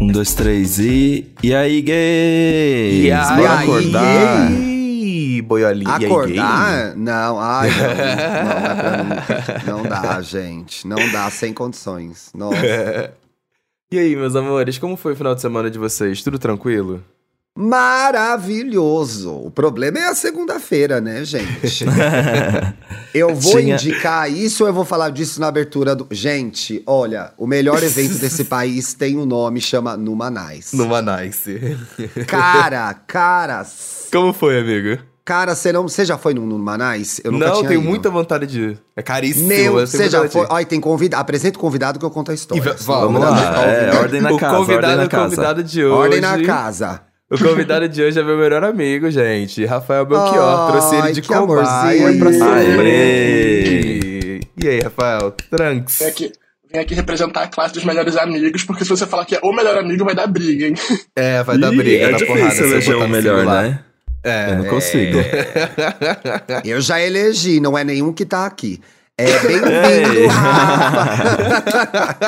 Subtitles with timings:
[0.00, 1.32] Um, dois, três e.
[1.42, 3.04] E aí, gays?
[3.04, 4.52] E aí, Bora acordar?
[4.52, 5.94] Ih, boiolinha.
[5.94, 6.94] Acordar?
[6.96, 9.64] Não, ai, não, não, pra mim.
[9.66, 10.86] Não dá, gente.
[10.86, 12.30] Não dá, sem condições.
[12.34, 12.56] Nossa.
[13.88, 16.20] E aí, meus amores, como foi o final de semana de vocês?
[16.20, 17.04] Tudo tranquilo?
[17.56, 19.32] Maravilhoso.
[19.32, 21.84] O problema é a segunda-feira, né, gente?
[23.14, 26.06] eu vou Tinha- indicar isso ou eu vou falar disso na abertura do.
[26.10, 30.72] Gente, olha, o melhor evento desse país tem um nome, chama Numanais.
[30.72, 31.76] Numa nice.
[32.26, 33.64] Cara, cara.
[34.12, 35.02] Como foi, amigo?
[35.24, 35.88] Cara, você não.
[35.88, 37.20] Você já foi no Numanais?
[37.24, 37.88] Eu nunca Não, tinha tenho ido.
[37.90, 38.78] muita vontade de ir.
[38.94, 39.48] É caríssimo.
[39.48, 40.56] Meu, eu tenho você já vontade de foi.
[40.56, 41.20] Olha, tem convidado.
[41.20, 42.60] Apresenta o convidado que eu conto a história.
[42.60, 45.24] E va- Vamos Vamos lá, é, ordem na o casa, convidado, na o casa.
[45.24, 45.92] convidado de hoje.
[46.00, 47.00] Ordem na casa.
[47.28, 49.64] O convidado de hoje é meu melhor amigo, gente.
[49.64, 50.38] Rafael Belchior.
[50.44, 52.54] Ai, trouxe ele de cobaia pra.
[52.56, 54.40] Aê.
[54.62, 55.32] E aí, Rafael?
[55.50, 55.98] Trunks.
[55.98, 56.32] Vem aqui,
[56.72, 59.52] vem aqui representar a classe dos melhores amigos, porque se você falar que é o
[59.52, 60.74] melhor amigo, vai dar briga, hein?
[61.16, 62.60] É, vai dar Ih, briga, é dar difícil porrada.
[62.60, 63.62] eleger o melhor, singular.
[63.64, 63.80] né?
[64.24, 64.50] É.
[64.52, 65.18] Eu não consigo.
[66.64, 68.80] Eu já elegi, não é nenhum que tá aqui.
[69.18, 72.18] É, bem-vindo, Rafa.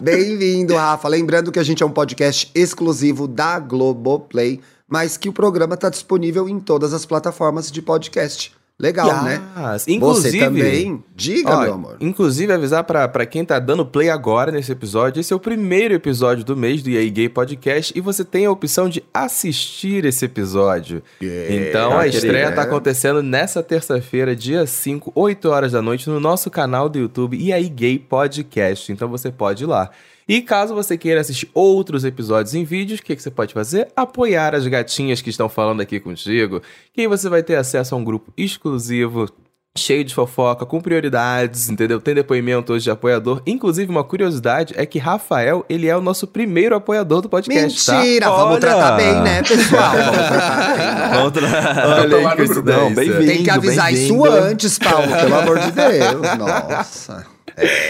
[0.00, 1.06] bem-vindo, Rafa.
[1.06, 5.90] Lembrando que a gente é um podcast exclusivo da Globoplay, mas que o programa tá
[5.90, 8.56] disponível em todas as plataformas de podcast.
[8.80, 9.42] Legal, né?
[9.72, 9.88] Yes.
[9.88, 11.02] Inclusive, Você também?
[11.12, 11.96] Diga, Ó, meu amor.
[12.00, 15.94] Inclusive, avisar pra, pra quem tá dando play agora nesse episódio, esse é o primeiro
[15.94, 20.24] episódio do mês do EA Gay Podcast e você tem a opção de assistir esse
[20.24, 21.02] episódio.
[21.20, 26.20] então, a ah, estreia tá acontecendo nessa terça-feira, dia 5, 8 horas da noite, no
[26.20, 28.92] nosso canal do YouTube EA Gay Podcast.
[28.92, 29.90] Então, você pode ir lá.
[30.28, 33.88] E caso você queira assistir outros episódios em vídeos, o que, que você pode fazer?
[33.96, 36.60] Apoiar as gatinhas que estão falando aqui contigo,
[36.92, 39.26] que aí você vai ter acesso a um grupo exclusivo
[39.74, 42.00] cheio de fofoca, com prioridades, entendeu?
[42.00, 43.40] Tem depoimento hoje de apoiador.
[43.46, 48.26] Inclusive, uma curiosidade é que Rafael, ele é o nosso primeiro apoiador do podcast, Mentira,
[48.26, 48.36] tá?
[48.36, 48.60] vamos Olha!
[48.60, 49.92] tratar bem, né, pessoal?
[49.94, 51.22] Vamos tratar bem.
[51.22, 51.46] Outra.
[51.86, 52.48] Olha aí.
[52.64, 53.26] Não, bem-vindo.
[53.26, 56.20] Tem que avisar isso antes, Paulo, pelo amor de Deus.
[56.36, 57.37] Nossa.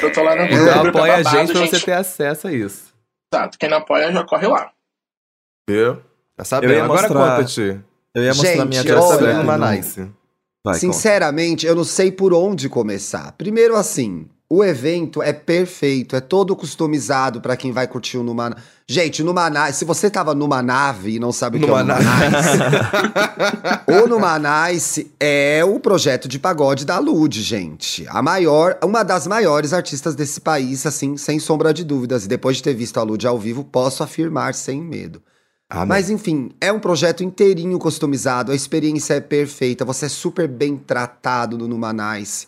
[0.03, 0.63] Eu tô lá no grupo.
[0.63, 2.95] Então é apoia a gente pra você ter acesso a isso.
[3.33, 4.71] Exato, quem não apoia já corre lá.
[5.69, 6.01] Viu?
[6.37, 6.73] Tá sabendo?
[6.73, 7.81] Eu ia Agora mostrar- conta-te.
[8.15, 8.83] Eu ia mostrar Gente, minha
[9.45, 10.01] no- nice.
[10.01, 10.79] Vai, conta.
[10.79, 13.33] Sinceramente, eu não sei por onde começar.
[13.33, 18.57] Primeiro, assim, o evento é perfeito, é todo customizado pra quem vai curtir o Numa.
[18.91, 19.75] Gente, numa nave.
[19.75, 22.59] Se você tava numa nave e não sabe o que é o Numa Nice,
[23.87, 28.07] o Numa Nice é o projeto de pagode da Lud, gente.
[28.09, 32.25] A maior, uma das maiores artistas desse país, assim, sem sombra de dúvidas.
[32.25, 35.23] E depois de ter visto a Lud ao vivo, posso afirmar sem medo.
[35.69, 40.49] Ah, Mas enfim, é um projeto inteirinho customizado, a experiência é perfeita, você é super
[40.49, 42.47] bem tratado no Numanice.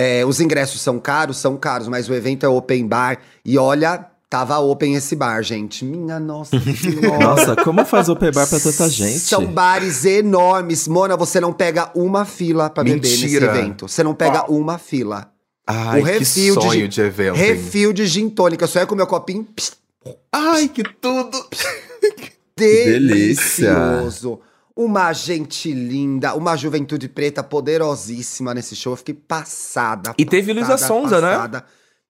[0.00, 4.04] É, os ingressos são caros, são caros, mas o evento é open bar e olha,
[4.30, 5.84] tava open esse bar, gente.
[5.84, 7.18] Minha nossa senhora.
[7.18, 9.18] Nossa, como faz open bar pra tanta gente?
[9.18, 10.86] São bares enormes.
[10.86, 13.46] Mona, você não pega uma fila pra beber nesse Mentira.
[13.46, 13.88] evento.
[13.88, 15.32] Você não pega uma fila.
[15.66, 17.36] Ai, o que refil de sonho gin- de, evento.
[17.36, 17.42] hein?
[17.54, 18.64] Refil de gin tônica.
[18.64, 19.46] Eu só ia com meu copinho.
[20.32, 21.44] Ai, que tudo.
[22.56, 23.74] delícia.
[23.74, 24.40] delicioso.
[24.80, 28.92] Uma gente linda, uma juventude preta poderosíssima nesse show.
[28.92, 30.14] Eu fiquei passada.
[30.16, 31.34] E teve passada, Luísa Sonza, né?
[31.34, 31.64] passada.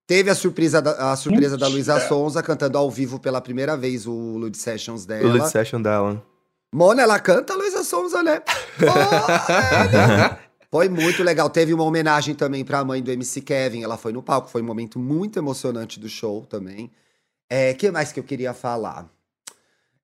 [0.06, 4.06] Teve a surpresa da, a surpresa da Luísa Sonza cantando ao vivo pela primeira vez
[4.06, 5.32] o Lud Sessions O dela.
[5.32, 6.22] lead session dela.
[6.70, 8.42] Mona, ela canta a Luísa Sonza, né?
[8.84, 10.38] Olha!
[10.70, 11.48] Foi muito legal.
[11.48, 13.82] Teve uma homenagem também pra mãe do MC Kevin.
[13.82, 14.50] Ela foi no palco.
[14.50, 16.90] Foi um momento muito emocionante do show também.
[17.48, 19.08] É, que mais que eu queria falar?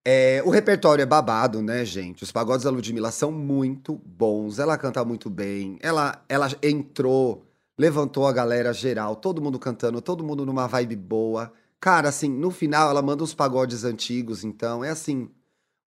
[0.06, 2.22] É, o repertório é babado, né, gente?
[2.22, 4.59] Os pagodes da Ludmilla são muito bons.
[4.59, 5.78] Ela canta muito bem.
[5.81, 7.47] Ela, ela entrou,
[7.78, 11.50] levantou a galera geral, todo mundo cantando, todo mundo numa vibe boa.
[11.81, 15.28] Cara, assim, no final ela manda uns pagodes antigos, então é assim,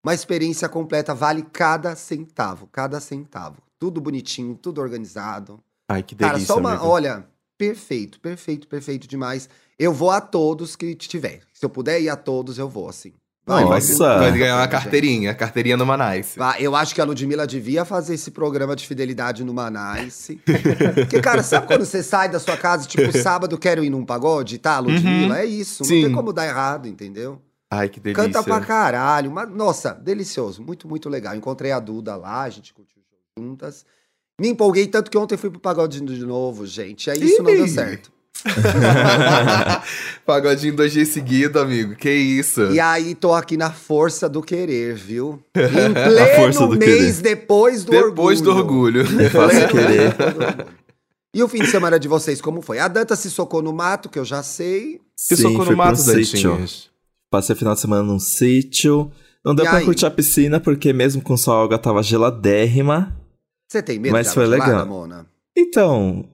[0.02, 3.62] uma experiência completa, vale cada centavo, cada centavo.
[3.78, 5.60] Tudo bonitinho, tudo organizado.
[5.88, 6.72] Ai, que delícia, Cara, só uma.
[6.72, 6.86] amigo.
[6.86, 7.26] Olha,
[7.56, 9.48] perfeito, perfeito, perfeito demais.
[9.78, 11.42] Eu vou a todos que tiver.
[11.52, 13.12] Se eu puder ir a todos, eu vou, assim.
[13.48, 14.18] Vai, Nossa.
[14.18, 16.38] vai Vai ganhar uma carteirinha, carteirinha no Manice.
[16.38, 20.38] Vai, Eu acho que a Ludmilla devia fazer esse programa de fidelidade no Manice.
[20.94, 24.58] Porque, cara, sabe quando você sai da sua casa, tipo, sábado quero ir num pagode,
[24.58, 25.40] tá, Ludmilla?
[25.40, 25.82] É isso.
[25.82, 26.02] Não Sim.
[26.04, 27.40] tem como dar errado, entendeu?
[27.70, 28.22] Ai, que delícia.
[28.22, 29.30] Canta pra caralho.
[29.30, 30.62] Mas, nossa, delicioso.
[30.62, 31.34] Muito, muito legal.
[31.34, 33.02] Encontrei a Duda lá, a gente curtiu
[33.38, 33.86] juntas.
[34.38, 37.10] Me empolguei tanto que ontem fui pro pagode de novo, gente.
[37.10, 37.68] Aí isso não deu Ih!
[37.68, 38.12] certo.
[40.24, 41.94] Pagodinho dois dias seguidos, amigo.
[41.96, 42.62] Que isso.
[42.72, 45.42] E aí tô aqui na força do querer, viu?
[45.56, 49.02] Em A força pleno do mês depois do Depois do orgulho.
[49.20, 50.08] É fácil Pleno querer.
[50.10, 50.66] depois do orgulho.
[51.34, 52.78] E o fim de semana de vocês, como foi?
[52.78, 55.00] A Danta se socou no mato, que eu já sei.
[55.14, 56.58] Se Sim, socou no mato, pro sítio.
[57.30, 59.12] Passei o final de semana num sítio.
[59.44, 59.84] Não deu E pra aí?
[59.84, 63.14] curtir a piscina, porque mesmo com sol a água tava geladérrima.
[63.70, 64.86] Você tem medo Mas de foi água gelada, legal.
[64.86, 65.26] Mona?
[65.56, 66.24] Então,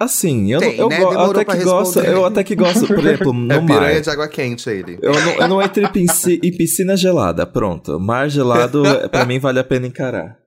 [0.00, 1.00] assim, eu, Tem, eu, né?
[1.02, 3.66] eu até que gosto, eu até que gosto, por exemplo, no é mar.
[3.66, 4.98] piranha de água quente ele.
[5.02, 8.00] Eu não, eu não entro em piscina, em piscina gelada, pronto.
[8.00, 8.82] Mar gelado,
[9.12, 10.38] pra mim, vale a pena encarar.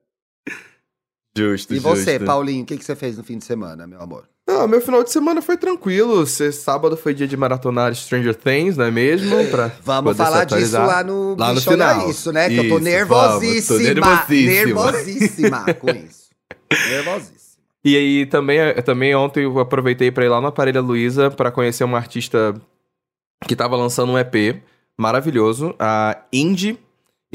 [1.36, 2.26] Justo, E você, justo.
[2.26, 4.28] Paulinho, o que, que você fez no fim de semana, meu amor?
[4.46, 6.24] Não, meu final de semana foi tranquilo.
[6.26, 9.44] Se- Sábado foi dia de maratonar Stranger Things, não é mesmo?
[9.46, 12.10] Pra Vamos falar disso lá no Lá no final.
[12.10, 12.48] Isso, né?
[12.50, 13.40] Que eu tô Isso, nervosíssima.
[13.40, 14.92] vamos, tô nervosíssima.
[14.92, 16.24] nervosíssima com isso.
[16.90, 17.33] Nervosíssima.
[17.84, 21.52] E aí também, eu também ontem eu aproveitei pra ir lá no Aparelho Luiza pra
[21.52, 22.54] conhecer uma artista
[23.46, 24.62] que tava lançando um EP
[24.98, 26.78] maravilhoso, a Indie.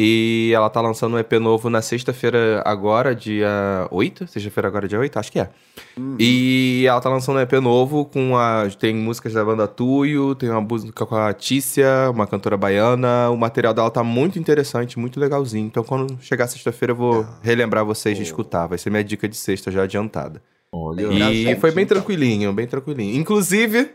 [0.02, 4.28] E ela tá lançando um EP novo na sexta-feira agora, dia 8?
[4.28, 5.20] Sexta-feira agora, dia 8?
[5.20, 5.50] Acho que é.
[5.98, 6.16] Uhum.
[6.18, 8.70] E ela tá lançando um EP novo com a.
[8.80, 13.30] Tem músicas da banda Tuyo, tem uma música com a Tícia, uma cantora baiana.
[13.30, 15.68] O material dela tá muito interessante, muito legalzinho.
[15.68, 18.68] Então, quando chegar sexta-feira, eu vou relembrar vocês de escutar.
[18.68, 20.42] Vai ser minha dica de sexta já adiantada.
[20.72, 21.08] Olha.
[21.08, 21.98] E gente, foi bem então.
[21.98, 23.20] tranquilinho, bem tranquilinho.
[23.20, 23.90] Inclusive,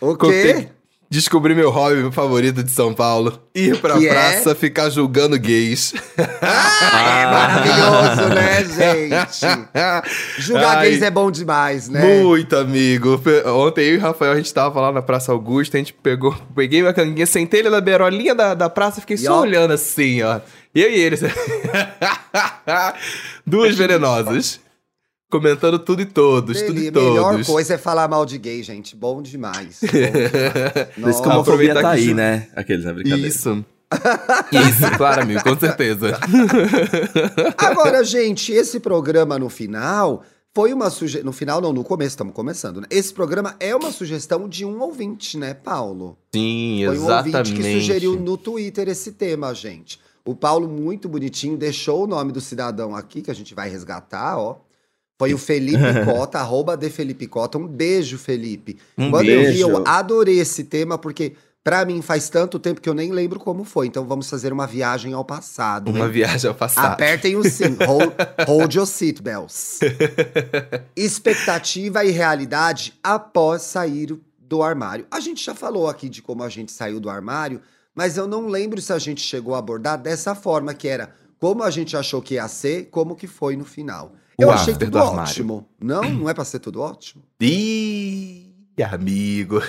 [0.00, 0.68] O quê?
[1.10, 4.12] Descobri meu hobby favorito de São Paulo: ir pra Que é?
[4.12, 5.92] praça ficar julgando gays.
[6.40, 9.40] Ah, é maravilhoso, né, gente?
[10.38, 10.90] Julgar Ai.
[10.90, 12.22] gays é bom demais, né?
[12.22, 13.20] Muito, amigo.
[13.46, 16.34] Ontem eu e o Rafael, a gente tava lá na Praça Augusta, a gente pegou,
[16.54, 19.40] peguei minha canguinha, sentei ele na beirolinha da, da praça e fiquei E só ó.
[19.42, 20.40] olhando assim, ó.
[20.72, 21.16] Eu e ele.
[23.46, 24.60] Duas venenosas.
[25.30, 27.46] Comentando tudo e todos, tudo e Deli- melhor todos.
[27.46, 28.96] coisa é falar mal de gay, gente.
[28.96, 29.78] Bom demais.
[29.86, 30.88] Bom demais.
[30.94, 31.28] Por isso que a Nossa.
[31.28, 31.40] homofobia
[31.72, 32.48] aproveitar tá aí, né?
[32.56, 33.28] Aqueles, na brincadeira.
[33.28, 33.64] Isso.
[34.52, 36.18] Isso, claro, amigo, com certeza.
[37.58, 40.22] Agora, gente, esse programa no final
[40.54, 41.26] foi uma sugestão.
[41.26, 42.86] No final, não, no começo, estamos começando, né?
[42.90, 46.16] Esse programa é uma sugestão de um ouvinte, né, Paulo?
[46.34, 47.36] Sim, Foi um exatamente.
[47.36, 50.00] ouvinte que sugeriu no Twitter esse tema, gente.
[50.24, 54.38] O Paulo, muito bonitinho, deixou o nome do cidadão aqui, que a gente vai resgatar,
[54.38, 54.56] ó.
[55.20, 57.58] Foi o Felipe Cota, arroba de Felipe Cota.
[57.58, 58.78] Um beijo, Felipe.
[58.96, 59.68] Um Quando eu vi, beijo.
[59.68, 63.62] eu adorei esse tema, porque pra mim faz tanto tempo que eu nem lembro como
[63.62, 63.86] foi.
[63.86, 65.90] Então vamos fazer uma viagem ao passado.
[65.90, 66.10] Uma hein?
[66.10, 66.94] viagem ao passado.
[66.94, 67.76] Apertem o sim.
[67.86, 68.14] Hold,
[68.46, 69.80] hold your seatbelts.
[70.96, 75.06] Expectativa e realidade após sair do armário.
[75.10, 77.60] A gente já falou aqui de como a gente saiu do armário,
[77.94, 81.62] mas eu não lembro se a gente chegou a abordar dessa forma, que era como
[81.62, 84.12] a gente achou que ia ser, como que foi no final.
[84.40, 85.68] O Eu achei tudo ótimo.
[85.80, 87.22] Não, não é pra ser tudo ótimo?
[87.40, 88.46] Ih,
[88.90, 89.60] amigo.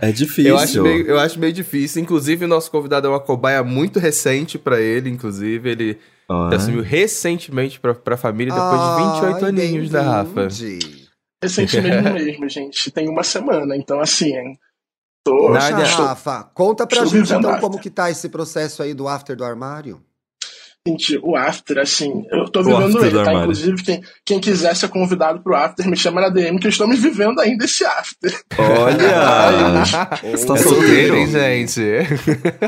[0.00, 0.50] É difícil.
[0.52, 2.02] Eu acho, meio, eu acho meio difícil.
[2.02, 5.08] Inclusive, o nosso convidado é uma cobaia muito recente pra ele.
[5.08, 5.98] Inclusive, ele
[6.28, 10.48] Ah, se assumiu recentemente pra, pra família depois de 28 Ai, aninhos, né, Rafa?
[11.42, 12.90] Recentemente mesmo, gente.
[12.90, 14.58] Tem uma semana, então assim, hein?
[15.24, 19.06] Tô, Poxa, Nádia- Rafa, conta pra gente então como que tá esse processo aí do
[19.06, 20.02] after do armário.
[20.86, 23.20] Gente, o After, assim, eu tô vivendo ele, tá?
[23.20, 23.40] armário.
[23.42, 26.88] Inclusive, quem, quem quiser ser convidado pro After, me chama na DM, que eu estou
[26.88, 28.36] me vivendo ainda esse After.
[28.58, 29.84] Olha!
[30.22, 30.58] Você tá É solteiro?
[30.58, 31.80] solteiro, hein, gente?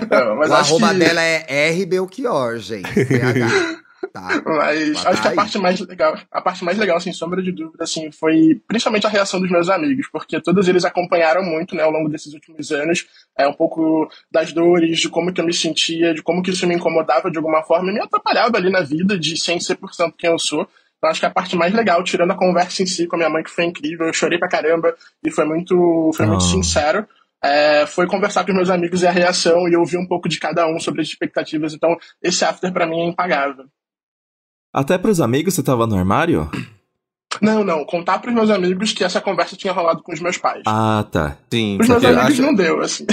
[0.08, 2.88] Não, mas o acho arroba que, dela é R Belchior, gente.
[4.12, 4.42] Tá?
[4.44, 5.36] Mas acho que tá a aí.
[5.36, 9.10] parte mais legal, a parte mais legal, sem sombra de dúvida, assim, foi principalmente a
[9.10, 13.06] reação dos meus amigos, porque todos eles acompanharam muito, né, ao longo desses últimos anos,
[13.38, 16.66] é um pouco das dores, de como que eu me sentia, de como que isso
[16.66, 19.92] me incomodava de alguma forma e me atrapalhava ali na vida, de sem ser por
[19.94, 20.68] cento quem eu sou.
[20.98, 23.30] Então acho que a parte mais legal, tirando a conversa em si com a minha
[23.30, 26.48] mãe, que foi incrível, eu chorei pra caramba e foi muito, foi muito Ah.
[26.48, 27.06] sincero.
[27.46, 30.40] é, foi conversar com os meus amigos e a reação e ouvir um pouco de
[30.40, 31.74] cada um sobre as expectativas.
[31.74, 33.66] Então, esse after pra mim é impagável.
[34.74, 36.50] Até pros amigos você tava no armário?
[37.40, 37.84] Não, não.
[37.84, 40.62] Contar pros meus amigos que essa conversa tinha rolado com os meus pais.
[40.66, 41.36] Ah, tá.
[41.52, 43.04] Sim, Os meus amigos acho- não deu, assim.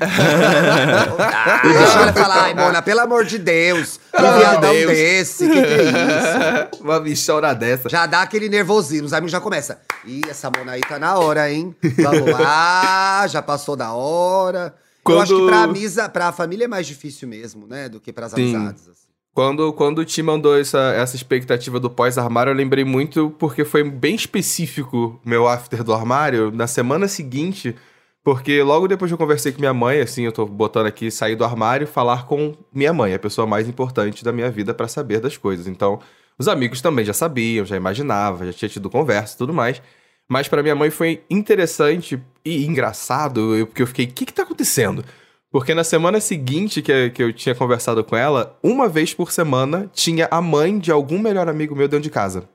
[0.00, 4.00] Ah, deixa ela falar, ai, Mona, pelo amor de Deus.
[4.14, 4.90] Um de viadão Deus.
[4.90, 6.80] desse, que que é isso?
[6.84, 7.88] Uma bichona dessa.
[7.88, 9.76] Já dá aquele nervosismo, os amigos já começam.
[10.04, 11.74] Ih, essa Mona aí tá na hora, hein?
[11.98, 14.74] Vamos lá, já passou da hora.
[15.06, 17.88] Eu acho que Quando- pra, amisa, pra família é mais difícil mesmo, né?
[17.88, 18.54] Do que pras Sim.
[18.56, 18.82] amizades.
[18.88, 19.07] assim.
[19.38, 23.88] Quando, quando o Tim mandou essa, essa expectativa do pós-armário, eu lembrei muito porque foi
[23.88, 27.76] bem específico meu after do armário na semana seguinte.
[28.24, 31.44] Porque logo depois eu conversei com minha mãe, assim, eu tô botando aqui sair do
[31.44, 35.36] armário falar com minha mãe, a pessoa mais importante da minha vida pra saber das
[35.36, 35.68] coisas.
[35.68, 36.00] Então,
[36.36, 39.80] os amigos também já sabiam, já imaginavam, já tinha tido conversa e tudo mais.
[40.28, 44.42] Mas pra minha mãe foi interessante e engraçado, porque eu fiquei, o que que tá
[44.42, 45.04] acontecendo?
[45.50, 49.90] Porque na semana seguinte que, que eu tinha conversado com ela, uma vez por semana
[49.94, 52.48] tinha a mãe de algum melhor amigo meu dentro de casa.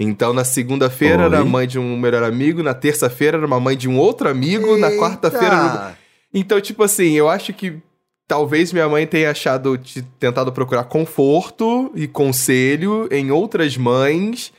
[0.00, 3.76] Então na segunda-feira era a mãe de um melhor amigo, na terça-feira era uma mãe
[3.76, 4.98] de um outro amigo, na Eita!
[5.00, 5.46] quarta-feira.
[5.54, 5.98] era-
[6.34, 7.80] Então, tipo assim, eu acho que
[8.28, 9.80] talvez minha mãe tenha achado,
[10.20, 14.52] tentado procurar conforto e conselho em outras mães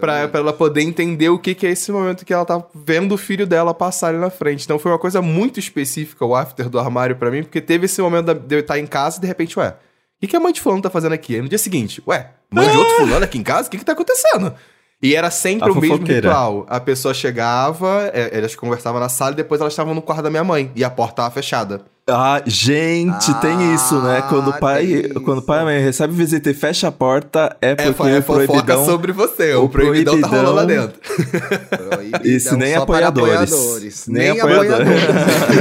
[0.00, 3.16] pra, pra ela poder entender o que, que é esse momento que ela tá vendo
[3.16, 4.64] o filho dela passar ali na frente.
[4.64, 8.00] Então foi uma coisa muito específica o after do armário para mim, porque teve esse
[8.00, 10.52] momento de eu estar em casa e de repente, ué, o que, que a mãe
[10.52, 11.34] de fulano tá fazendo aqui?
[11.34, 13.66] Aí no dia seguinte, ué, mãe de outro fulano aqui em casa?
[13.66, 14.54] O que que tá acontecendo?
[15.02, 16.64] E era sempre a o mesmo ritual.
[16.68, 20.30] A pessoa chegava, é, elas conversavam na sala e depois elas estavam no quarto da
[20.30, 20.70] minha mãe.
[20.76, 21.84] E a porta tava fechada.
[22.08, 24.22] Ah, gente, ah, tem isso, né?
[24.28, 27.56] Quando o pai, quando o pai e a mãe recebe visita e fecha a porta,
[27.60, 28.86] é porque é, é, é proibidão...
[28.86, 31.00] sobre você, o, o proibidão, proibidão tá rolando lá dentro.
[32.22, 33.52] isso, nem apoiadores.
[33.52, 34.06] apoiadores.
[34.06, 34.88] Nem, nem apoiadores.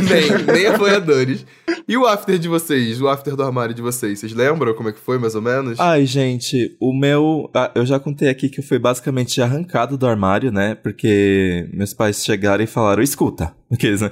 [0.46, 1.46] nem, nem apoiadores.
[1.88, 3.02] E o after de vocês?
[3.02, 4.20] O after do armário de vocês?
[4.20, 5.80] Vocês lembram como é que foi, mais ou menos?
[5.80, 7.50] Ai, gente, o meu...
[7.56, 10.75] Ah, eu já contei aqui que eu fui basicamente arrancado do armário, né?
[10.75, 14.12] Porque meus pais chegaram e falaram, escuta, aqueles, né?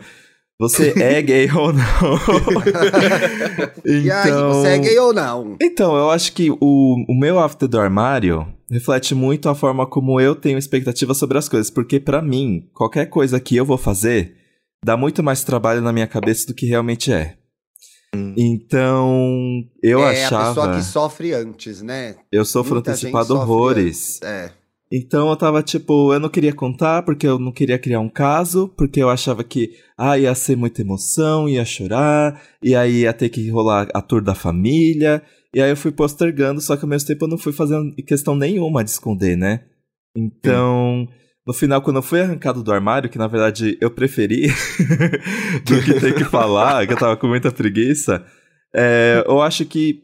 [0.64, 2.16] Você é gay ou não?
[3.86, 3.94] então...
[3.94, 5.58] E aí, você é gay ou não?
[5.62, 10.22] Então, eu acho que o, o meu after do armário reflete muito a forma como
[10.22, 11.70] eu tenho expectativa sobre as coisas.
[11.70, 14.36] Porque, para mim, qualquer coisa que eu vou fazer
[14.84, 17.36] dá muito mais trabalho na minha cabeça do que realmente é.
[18.16, 18.34] Hum.
[18.38, 20.44] Então, eu é achava.
[20.44, 22.16] É a pessoa que sofre antes, né?
[22.32, 24.22] Eu sofro Muita antecipado horrores.
[24.24, 24.52] É.
[24.96, 28.68] Então eu tava tipo, eu não queria contar porque eu não queria criar um caso,
[28.78, 33.30] porque eu achava que ah, ia ser muita emoção, ia chorar, e aí ia ter
[33.30, 35.24] que rolar a tour da família.
[35.52, 38.36] E aí eu fui postergando, só que ao mesmo tempo eu não fui fazendo questão
[38.36, 39.62] nenhuma de esconder, né?
[40.16, 41.08] Então,
[41.48, 44.46] no final, quando eu fui arrancado do armário, que na verdade eu preferi
[45.66, 48.24] do que ter que falar, que eu tava com muita preguiça,
[48.76, 50.04] é, eu acho que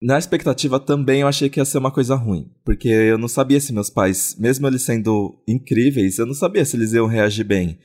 [0.00, 3.60] na expectativa também eu achei que ia ser uma coisa ruim, porque eu não sabia
[3.60, 7.78] se meus pais, mesmo eles sendo incríveis, eu não sabia se eles iam reagir bem.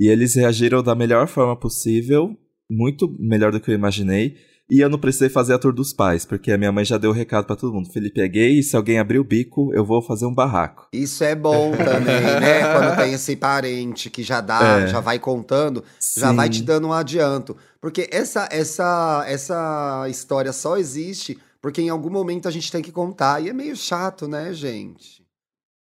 [0.00, 2.36] E eles reagiram da melhor forma possível,
[2.68, 4.36] muito melhor do que eu imaginei.
[4.68, 7.10] E eu não precisei fazer a tour dos pais, porque a minha mãe já deu
[7.10, 7.92] o recado para todo mundo.
[7.92, 10.88] Felipe é gay, e se alguém abrir o bico, eu vou fazer um barraco.
[10.90, 12.62] Isso é bom também, né?
[12.72, 14.86] Quando tem esse parente que já dá, é.
[14.86, 16.20] já vai contando, Sim.
[16.20, 17.54] já vai te dando um adianto.
[17.78, 22.92] Porque essa, essa, essa história só existe porque em algum momento a gente tem que
[22.92, 23.42] contar.
[23.42, 25.24] E é meio chato, né, gente?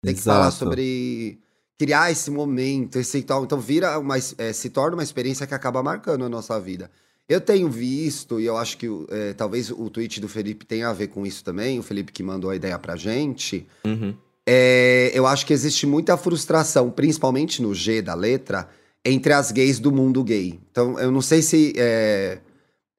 [0.04, 0.18] Tem Exato.
[0.18, 1.40] que falar sobre
[1.80, 3.46] criar esse momento, esse tal.
[3.46, 6.92] Então vira uma, é, se torna uma experiência que acaba marcando a nossa vida.
[7.26, 10.94] Eu tenho visto, e eu acho que é, talvez o tweet do Felipe tenha a
[10.94, 13.66] ver com isso também, o Felipe que mandou a ideia pra gente.
[13.86, 14.14] Uhum.
[14.46, 18.68] É, eu acho que existe muita frustração, principalmente no G da letra,
[19.06, 20.60] entre as gays do mundo gay.
[20.70, 22.40] Então, eu não sei se é,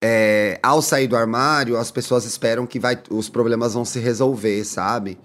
[0.02, 4.64] é, ao sair do armário, as pessoas esperam que vai, os problemas vão se resolver,
[4.64, 5.16] sabe?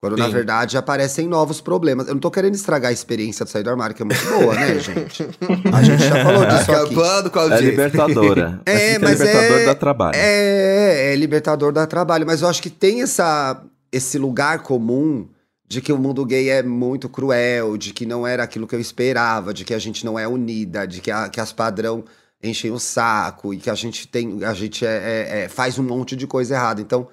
[0.00, 0.22] Quando Sim.
[0.22, 2.06] na verdade aparecem novos problemas.
[2.06, 4.54] Eu não tô querendo estragar a experiência de sair do armário, que é muito boa,
[4.54, 5.28] né, gente?
[5.74, 7.30] A gente já falou disso aqui.
[7.30, 8.60] Qual é libertadora.
[8.64, 10.16] É, mas é libertador é, dá trabalho.
[10.16, 12.24] É, é libertador dá trabalho.
[12.24, 15.28] Mas eu acho que tem essa, esse lugar comum
[15.68, 18.80] de que o mundo gay é muito cruel, de que não era aquilo que eu
[18.80, 22.04] esperava, de que a gente não é unida, de que, a, que as padrão
[22.42, 25.82] enchem o saco e que a gente tem, a gente é, é, é faz um
[25.82, 26.80] monte de coisa errada.
[26.80, 27.08] Então,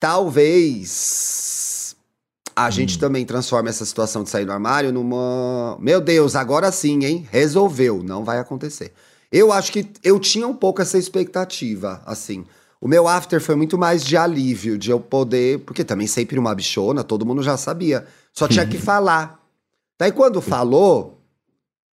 [0.00, 1.96] talvez
[2.56, 2.70] a hum.
[2.70, 5.76] gente também transforma essa situação de sair do armário numa.
[5.80, 7.28] Meu Deus, agora sim, hein?
[7.30, 8.02] Resolveu.
[8.02, 8.92] Não vai acontecer.
[9.30, 12.44] Eu acho que eu tinha um pouco essa expectativa, assim.
[12.80, 15.60] O meu after foi muito mais de alívio, de eu poder.
[15.60, 18.06] Porque também sempre uma bichona, todo mundo já sabia.
[18.32, 19.40] Só tinha que falar.
[19.98, 21.17] Daí quando falou,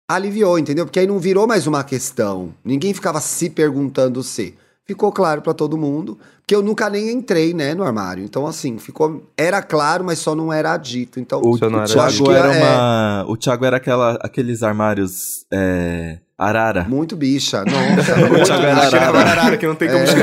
[0.08, 0.84] aliviou, entendeu?
[0.84, 2.54] Porque aí não virou mais uma questão.
[2.64, 4.54] Ninguém ficava se perguntando se
[4.86, 8.22] ficou claro para todo mundo, porque eu nunca nem entrei, né, no armário.
[8.22, 9.24] Então, assim, ficou.
[9.36, 11.18] Era claro, mas só não era dito.
[11.18, 13.24] Então, o, o Thiago era é uma.
[13.28, 15.46] O Thiago era aquela, aqueles armários.
[15.50, 16.18] É...
[16.36, 16.84] Arara.
[16.88, 17.62] Muito bicha.
[17.64, 18.98] Nossa, muito bicha.
[18.98, 20.04] arara que não tem como é.
[20.04, 20.20] dentro.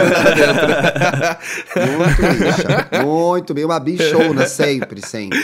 [1.98, 3.04] muito bicha.
[3.04, 3.66] Muito bem.
[3.66, 5.40] Uma bichona, sempre, sempre.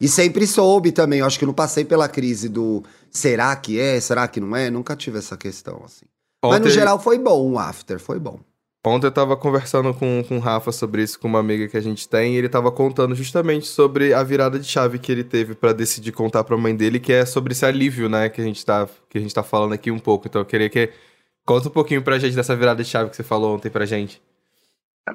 [0.00, 1.20] E sempre soube também.
[1.20, 4.70] Eu acho que não passei pela crise do será que é, será que não é?
[4.70, 6.06] Nunca tive essa questão, assim.
[6.42, 6.58] Ontem...
[6.58, 8.38] Mas no geral foi bom o after, foi bom.
[8.86, 11.80] Ontem eu tava conversando com, com o Rafa sobre isso, com uma amiga que a
[11.80, 15.54] gente tem, e ele tava contando justamente sobre a virada de chave que ele teve
[15.54, 18.64] para decidir contar pra mãe dele, que é sobre esse alívio, né, que a gente
[18.64, 20.28] tá, que a gente tá falando aqui um pouco.
[20.28, 20.90] Então eu queria que
[21.44, 24.22] conta um pouquinho pra gente dessa virada de chave que você falou ontem pra gente.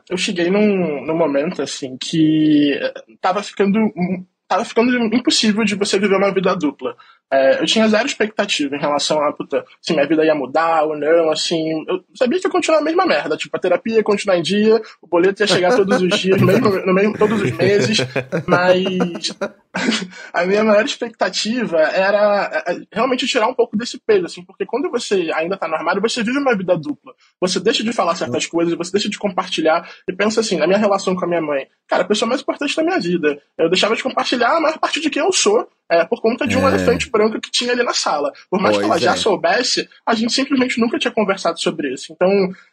[0.09, 2.77] Eu cheguei num, num momento, assim, que
[3.21, 3.79] tava ficando
[4.53, 6.95] tava ficando impossível de você viver uma vida dupla.
[7.31, 10.97] É, eu tinha zero expectativa em relação a, puta, se minha vida ia mudar ou
[10.97, 14.37] não, assim, eu sabia que ia continuar a mesma merda, tipo, a terapia ia continuar
[14.37, 17.97] em dia, o boleto ia chegar todos os dias, mesmo, no mesmo, todos os meses,
[18.45, 19.35] mas
[20.31, 24.65] a minha maior expectativa era é, é, realmente tirar um pouco desse peso, assim, porque
[24.65, 27.13] quando você ainda tá no armário, você vive uma vida dupla.
[27.41, 30.79] Você deixa de falar certas coisas, você deixa de compartilhar e pensa assim, na minha
[30.79, 33.41] relação com a minha mãe, cara, a pessoa mais importante da minha vida.
[33.57, 36.57] Eu deixava de compartilhar a maior parte de quem eu sou, é, por conta de
[36.57, 36.73] um é.
[36.73, 38.31] elefante branco que tinha ali na sala.
[38.49, 39.03] Por mais pois que ela é.
[39.03, 42.11] já soubesse, a gente simplesmente nunca tinha conversado sobre isso.
[42.11, 42.29] Então,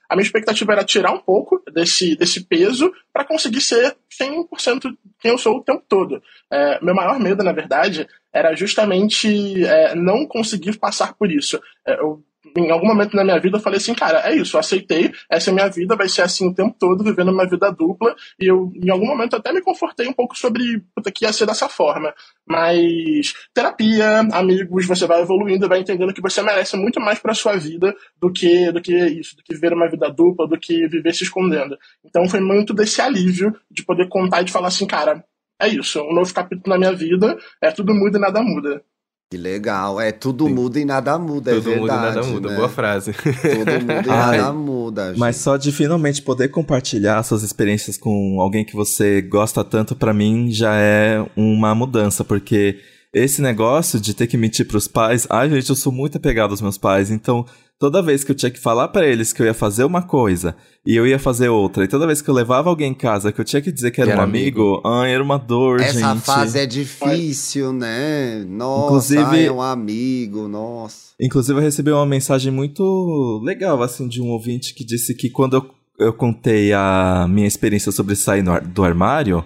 [0.09, 5.31] a minha expectativa era tirar um pouco desse, desse peso para conseguir ser 100% quem
[5.31, 6.23] eu sou o tempo todo.
[6.51, 11.61] É, meu maior medo, na verdade, era justamente é, não conseguir passar por isso.
[11.87, 12.23] É, eu
[12.57, 15.51] em algum momento na minha vida eu falei assim, cara, é isso, eu aceitei, essa
[15.51, 18.47] é a minha vida, vai ser assim o tempo todo, vivendo uma vida dupla, e
[18.47, 21.69] eu, em algum momento, até me confortei um pouco sobre puta, que ia ser dessa
[21.69, 22.15] forma.
[22.47, 27.57] Mas terapia, amigos, você vai evoluindo, vai entendendo que você merece muito mais para sua
[27.57, 31.15] vida do que, do que isso, do que viver uma vida dupla, do que viver
[31.15, 31.77] se escondendo.
[32.05, 35.25] Então foi muito desse alívio de poder contar e de falar assim, cara,
[35.61, 38.83] é isso, um novo capítulo na minha vida, é tudo muda e nada muda.
[39.31, 40.01] Que legal.
[40.01, 40.55] É, tudo Sim.
[40.55, 41.79] muda e nada muda, tudo é verdade.
[41.79, 42.57] Tudo muda e nada muda, né?
[42.57, 43.13] boa frase.
[43.13, 45.09] Tudo muda e nada muda.
[45.11, 45.21] Gente.
[45.21, 50.13] Mas só de finalmente poder compartilhar suas experiências com alguém que você gosta tanto, para
[50.13, 52.81] mim já é uma mudança, porque
[53.15, 56.61] esse negócio de ter que mentir pros pais, ai gente, eu sou muito apegado aos
[56.61, 57.47] meus pais, então
[57.81, 60.55] toda vez que eu tinha que falar para eles que eu ia fazer uma coisa
[60.85, 63.41] e eu ia fazer outra, e toda vez que eu levava alguém em casa que
[63.41, 65.95] eu tinha que dizer que era, era um amigo, amigo, ai, era uma dor, Essa
[65.95, 66.05] gente.
[66.05, 68.45] Essa fase é difícil, né?
[68.47, 71.15] Nossa, inclusive, ai, é um amigo, nossa.
[71.19, 75.57] Inclusive eu recebi uma mensagem muito legal, assim, de um ouvinte que disse que quando
[75.57, 79.43] eu, eu contei a minha experiência sobre sair no, do armário,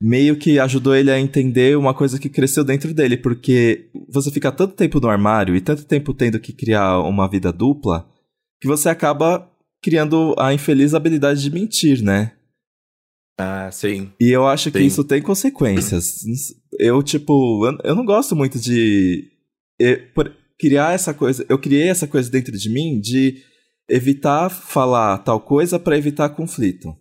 [0.00, 4.52] meio que ajudou ele a entender uma coisa que cresceu dentro dele, porque você fica
[4.52, 8.08] tanto tempo no armário e tanto tempo tendo que criar uma vida dupla,
[8.60, 9.50] que você acaba
[9.82, 12.32] criando a infeliz habilidade de mentir, né?
[13.38, 14.10] Ah, sim.
[14.18, 14.72] E eu acho sim.
[14.72, 16.24] que isso tem consequências.
[16.78, 19.30] Eu, tipo, eu não gosto muito de
[20.58, 21.44] criar essa coisa.
[21.48, 23.42] Eu criei essa coisa dentro de mim de
[23.88, 26.96] evitar falar tal coisa para evitar conflito.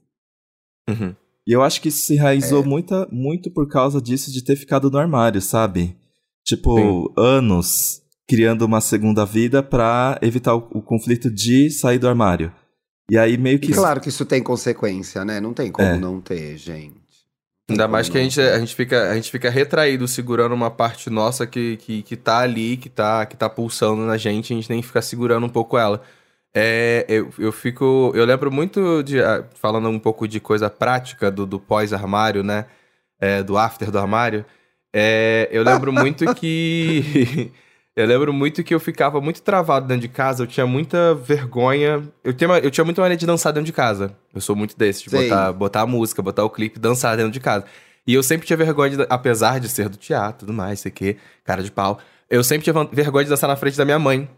[0.89, 1.15] Uhum.
[1.47, 2.65] E eu acho que isso se enraizou é.
[2.65, 5.95] muita, muito por causa disso de ter ficado no armário, sabe?
[6.43, 7.13] Tipo, Sim.
[7.17, 12.51] anos criando uma segunda vida pra evitar o, o, conflito de sair do armário.
[13.10, 13.71] E aí meio que.
[13.71, 15.39] E claro que isso tem consequência, né?
[15.39, 15.97] Não tem como é.
[15.97, 17.05] não ter, gente.
[17.69, 21.10] Ainda mais que a gente, a, gente fica, a gente fica retraído segurando uma parte
[21.10, 24.69] nossa que, que, que tá ali, que tá, que tá pulsando na gente, a gente
[24.69, 26.01] nem fica segurando um pouco ela.
[26.57, 28.13] É, eu, eu fico.
[28.15, 29.21] Eu lembro muito de.
[29.21, 32.65] Ah, falando um pouco de coisa prática do, do pós-armário, né?
[33.19, 34.45] É, do after do armário.
[34.93, 37.51] É, eu lembro muito que.
[37.93, 42.01] eu lembro muito que eu ficava muito travado dentro de casa, eu tinha muita vergonha.
[42.23, 44.15] Eu tinha, eu tinha muita maneira de dançar dentro de casa.
[44.33, 47.41] Eu sou muito desse, de botar, botar a música, botar o clipe, dançar dentro de
[47.41, 47.65] casa.
[48.07, 50.91] E eu sempre tinha vergonha, de, apesar de ser do teatro e tudo mais, sei
[50.91, 51.99] que, cara de pau.
[52.29, 54.29] Eu sempre tinha vergonha de dançar na frente da minha mãe.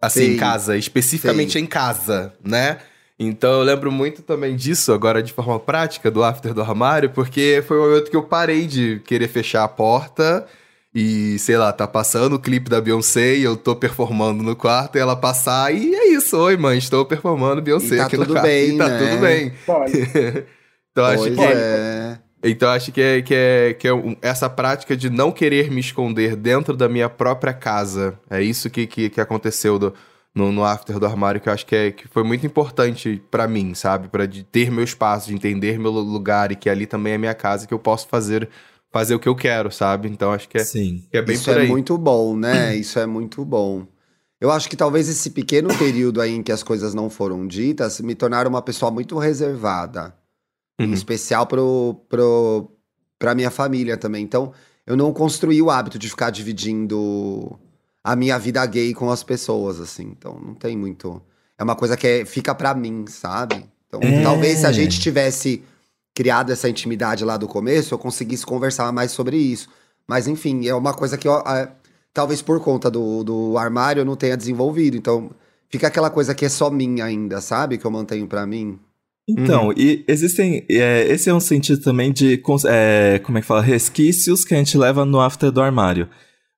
[0.00, 0.32] Assim, Sim.
[0.32, 1.60] em casa, especificamente Sim.
[1.60, 2.78] em casa, né?
[3.18, 7.62] Então eu lembro muito também disso, agora de forma prática, do after do armário, porque
[7.68, 10.46] foi o momento que eu parei de querer fechar a porta
[10.94, 14.96] e, sei lá, tá passando o clipe da Beyoncé e eu tô performando no quarto
[14.96, 18.42] e ela passar e é isso, oi mãe, estou performando Beyoncé tá aqui no quarto.
[18.42, 18.98] Bem, e tá né?
[18.98, 19.52] tudo bem,
[20.90, 21.42] então pois acho que...
[21.42, 22.18] É.
[22.42, 23.90] Então acho que é, que é, que é
[24.22, 28.18] essa prática de não querer me esconder dentro da minha própria casa.
[28.30, 29.94] É isso que, que, que aconteceu do,
[30.34, 33.46] no, no after do armário, que eu acho que, é, que foi muito importante para
[33.46, 34.08] mim, sabe?
[34.08, 37.34] para de ter meu espaço, de entender meu lugar e que ali também é minha
[37.34, 38.48] casa que eu posso fazer
[38.92, 40.08] fazer o que eu quero, sabe?
[40.08, 41.06] Então acho que é, Sim.
[41.10, 41.68] Que é bem Isso por é aí.
[41.68, 42.74] muito bom, né?
[42.76, 43.86] Isso é muito bom.
[44.40, 48.00] Eu acho que talvez esse pequeno período aí em que as coisas não foram ditas
[48.00, 50.14] me tornaram uma pessoa muito reservada.
[50.80, 50.86] Uhum.
[50.86, 52.70] Em especial pro, pro,
[53.18, 54.24] pra minha família também.
[54.24, 54.52] Então,
[54.86, 57.58] eu não construí o hábito de ficar dividindo
[58.02, 60.04] a minha vida gay com as pessoas, assim.
[60.04, 61.20] Então, não tem muito.
[61.58, 63.66] É uma coisa que é, fica pra mim, sabe?
[63.86, 64.22] Então, é.
[64.22, 65.62] talvez se a gente tivesse
[66.14, 69.68] criado essa intimidade lá do começo, eu conseguisse conversar mais sobre isso.
[70.08, 71.70] Mas, enfim, é uma coisa que eu, é,
[72.14, 74.96] talvez por conta do, do armário eu não tenha desenvolvido.
[74.96, 75.30] Então,
[75.68, 77.76] fica aquela coisa que é só minha ainda, sabe?
[77.76, 78.80] Que eu mantenho para mim.
[79.28, 79.74] Então, uhum.
[79.76, 80.64] e existem.
[80.68, 82.42] É, esse é um sentido também de.
[82.68, 83.60] É, como é que fala?
[83.60, 86.08] Resquícios que a gente leva no after do armário.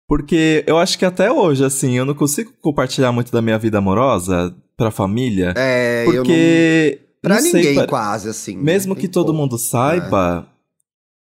[0.09, 3.79] Porque eu acho que até hoje, assim, eu não consigo compartilhar muito da minha vida
[3.79, 5.55] amorosa pra família.
[5.57, 6.99] É, porque.
[6.99, 7.13] Eu não...
[7.23, 8.57] Pra não ninguém, sei, quase, assim.
[8.57, 9.01] Mesmo né?
[9.01, 10.49] que todo mundo saiba.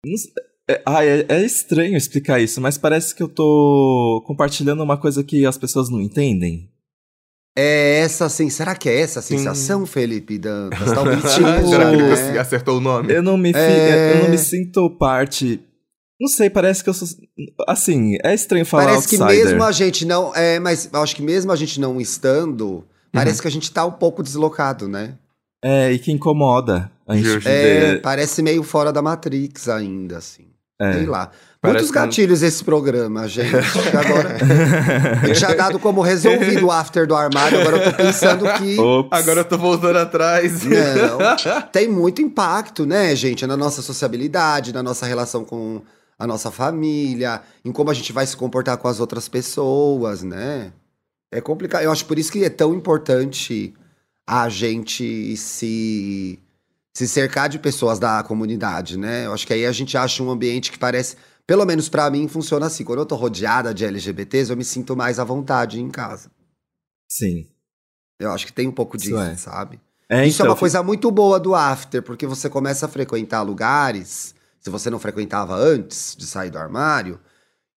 [0.04, 0.48] É.
[0.70, 5.24] É, ah, é, é, estranho explicar isso, mas parece que eu tô compartilhando uma coisa
[5.24, 6.68] que as pessoas não entendem.
[7.60, 9.92] É essa assim, será que é essa a sensação, Sim.
[9.92, 10.78] Felipe Dantas?
[10.94, 12.38] Talvez tipo, será que ele né?
[12.38, 13.12] acertou o nome?
[13.12, 14.14] Eu não me, é...
[14.14, 15.60] eu não me sinto parte
[16.20, 17.06] não sei, parece que eu sou.
[17.66, 19.28] Assim, é estranho falar Parece outsider.
[19.28, 20.34] que mesmo a gente não.
[20.34, 23.42] É, mas acho que mesmo a gente não estando, parece uhum.
[23.42, 25.14] que a gente tá um pouco deslocado, né?
[25.62, 27.46] É, e que incomoda a gente.
[27.46, 30.46] É, parece meio fora da Matrix ainda, assim.
[30.80, 30.92] É.
[30.92, 31.30] Sei lá.
[31.60, 32.46] Parece Muitos gatilhos que...
[32.46, 33.52] esse programa, gente.
[33.96, 34.38] Agora.
[35.28, 38.78] eu tinha dado como resolvido o after do armário, agora eu tô pensando que.
[38.78, 39.18] Ops.
[39.18, 40.62] Agora eu tô voltando atrás.
[40.64, 41.18] Não.
[41.72, 43.44] Tem muito impacto, né, gente?
[43.44, 45.82] Na nossa sociabilidade, na nossa relação com
[46.16, 50.72] a nossa família, em como a gente vai se comportar com as outras pessoas, né?
[51.32, 51.82] É complicado.
[51.82, 53.74] Eu acho por isso que é tão importante
[54.28, 56.38] a gente se
[56.98, 59.26] se cercar de pessoas da comunidade, né?
[59.26, 61.14] Eu acho que aí a gente acha um ambiente que parece,
[61.46, 62.82] pelo menos para mim, funciona assim.
[62.82, 66.28] Quando eu tô rodeada de LGBTs, eu me sinto mais à vontade em casa.
[67.08, 67.46] Sim.
[68.18, 69.36] Eu acho que tem um pouco disso, é.
[69.36, 69.80] sabe?
[70.08, 72.88] É, Isso é então, é uma coisa muito boa do after, porque você começa a
[72.88, 77.20] frequentar lugares se você não frequentava antes de sair do armário,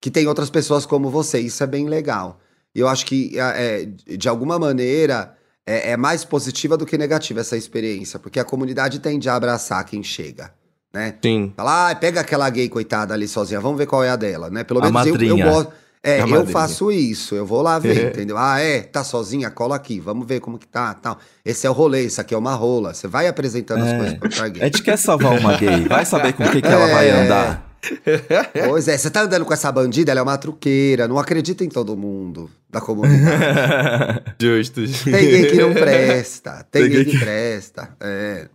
[0.02, 1.40] que tem outras pessoas como você.
[1.40, 2.40] Isso é bem legal.
[2.74, 3.86] E eu acho que, é, é,
[4.18, 5.38] de alguma maneira,
[5.72, 9.86] é, é, mais positiva do que negativa essa experiência, porque a comunidade tende a abraçar
[9.86, 10.52] quem chega.
[10.94, 11.16] Né?
[11.24, 11.54] Sim.
[11.56, 14.66] Fala, ah, pega aquela gay coitada ali sozinha, vamos ver qual é a dela, né?
[14.66, 15.72] Pelo menos eu, eu gosto.
[16.04, 18.36] É, eu faço isso, eu vou lá ver, entendeu?
[18.38, 21.18] Ah, é, tá sozinha, cola aqui, vamos ver como que tá, tal.
[21.46, 22.94] Esse é o rolê, isso aqui é uma rola.
[22.94, 23.92] Você vai apresentando é.
[23.92, 24.64] as coisas pra gay.
[24.64, 26.94] A gente quer salvar uma gay, vai saber com o que, que ela é.
[26.94, 27.71] vai andar.
[28.68, 31.70] Pois é, você tá andando com essa bandida, ela é uma truqueira, não acredita em
[31.70, 34.24] todo mundo da comunidade.
[34.40, 34.82] Justo.
[35.04, 38.48] Tem gay que não presta, tem, tem gay que, que presta, é.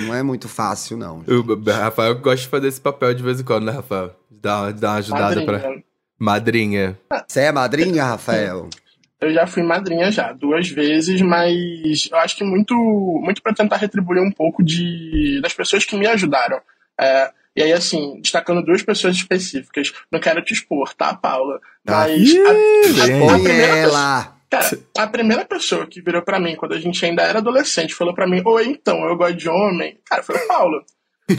[0.00, 1.22] Não é muito fácil, não.
[1.26, 4.14] O Rafael gosta de fazer esse papel de vez em quando, né, Rafael?
[4.30, 5.46] Dá, dá uma ajudada Madrinha.
[5.46, 5.82] pra...
[6.18, 6.98] Madrinha.
[7.26, 8.68] Você é madrinha, Rafael?
[9.20, 12.74] Eu já fui madrinha já, duas vezes, mas eu acho que muito,
[13.22, 16.60] muito para tentar retribuir um pouco de, das pessoas que me ajudaram.
[17.00, 19.92] É, e aí, assim, destacando duas pessoas específicas.
[20.10, 21.60] Não quero te expor, tá, Paula?
[21.86, 24.36] Ah, mas a, a, a, primeira ela.
[24.48, 28.14] Cara, a primeira pessoa que virou para mim quando a gente ainda era adolescente falou
[28.14, 29.98] para mim: Oi, então, eu gosto de homem.
[30.04, 30.84] Cara, foi o Paulo.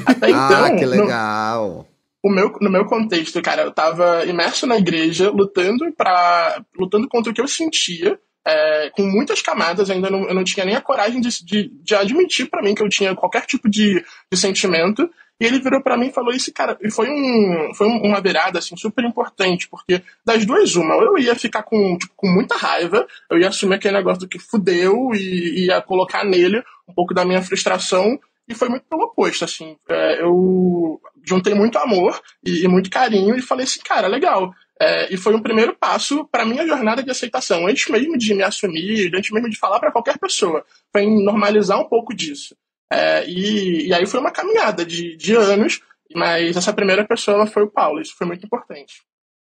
[0.05, 0.65] Até ah, então.
[0.65, 1.87] Ah, que legal.
[2.23, 7.07] No, o meu, no meu contexto, cara, eu tava imerso na igreja, lutando para lutando
[7.07, 10.75] contra o que eu sentia, é, com muitas camadas, ainda não, eu não tinha nem
[10.75, 14.37] a coragem de, de, de admitir para mim que eu tinha qualquer tipo de, de
[14.37, 15.09] sentimento.
[15.39, 18.59] E ele virou para mim e falou isso, cara, e foi, um, foi uma virada
[18.59, 23.05] assim, super importante, porque das duas, uma, eu ia ficar com, tipo, com muita raiva,
[23.29, 27.25] eu ia assumir aquele negócio do que fudeu e ia colocar nele um pouco da
[27.25, 29.77] minha frustração, e foi muito pelo oposto, assim.
[29.89, 34.53] É, eu juntei muito amor e, e, muito carinho e falei assim, cara, legal.
[34.79, 38.43] É, e foi um primeiro passo para minha jornada de aceitação, antes mesmo de me
[38.43, 40.65] assumir, antes mesmo de falar para qualquer pessoa.
[40.91, 42.55] Foi normalizar um pouco disso.
[42.93, 45.81] É, e, e, aí foi uma caminhada de, de anos,
[46.13, 49.01] mas essa primeira pessoa foi o Paulo, isso foi muito importante.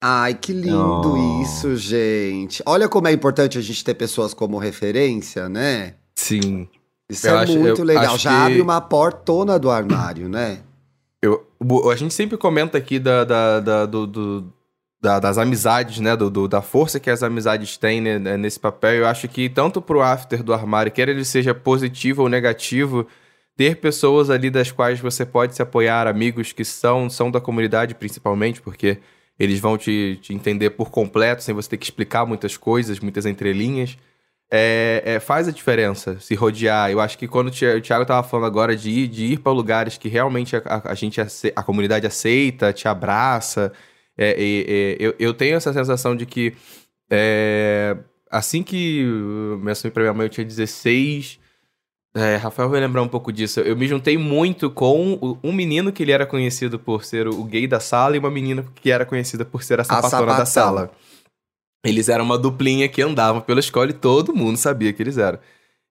[0.03, 1.41] Ai, que lindo oh.
[1.41, 2.61] isso, gente.
[2.65, 5.95] Olha como é importante a gente ter pessoas como referência, né?
[6.15, 6.67] Sim.
[7.09, 8.17] Isso eu é acho, muito legal.
[8.17, 8.35] Já que...
[8.35, 10.59] abre uma portona do armário, né?
[11.21, 11.45] Eu,
[11.91, 14.53] a gente sempre comenta aqui da, da, da do, do
[14.99, 16.15] da, das amizades, né?
[16.15, 18.93] Do, do, da força que as amizades têm né, né nesse papel.
[18.93, 23.07] Eu acho que tanto pro after do armário, quer ele seja positivo ou negativo,
[23.55, 27.95] ter pessoas ali das quais você pode se apoiar, amigos que são, são da comunidade
[27.95, 28.99] principalmente, porque
[29.39, 33.25] eles vão te, te entender por completo, sem você ter que explicar muitas coisas, muitas
[33.25, 33.97] entrelinhas
[34.51, 36.91] é, é, faz a diferença se rodear.
[36.91, 39.97] Eu acho que quando o Thiago estava falando agora de ir, de ir para lugares
[39.97, 43.71] que realmente a, a, gente, a comunidade aceita, te abraça,
[44.17, 44.35] é,
[44.99, 46.53] eu, eu tenho essa sensação de que
[47.09, 47.95] é,
[48.29, 49.05] assim que
[49.61, 51.39] me assumi para minha mãe, eu tinha 16.
[52.13, 53.61] É, Rafael vai lembrar um pouco disso.
[53.61, 57.65] Eu me juntei muito com um menino que ele era conhecido por ser o gay
[57.67, 60.91] da sala e uma menina que era conhecida por ser a sapatona a da sala.
[61.85, 65.39] Eles eram uma duplinha que andava pela escola e todo mundo sabia que eles eram.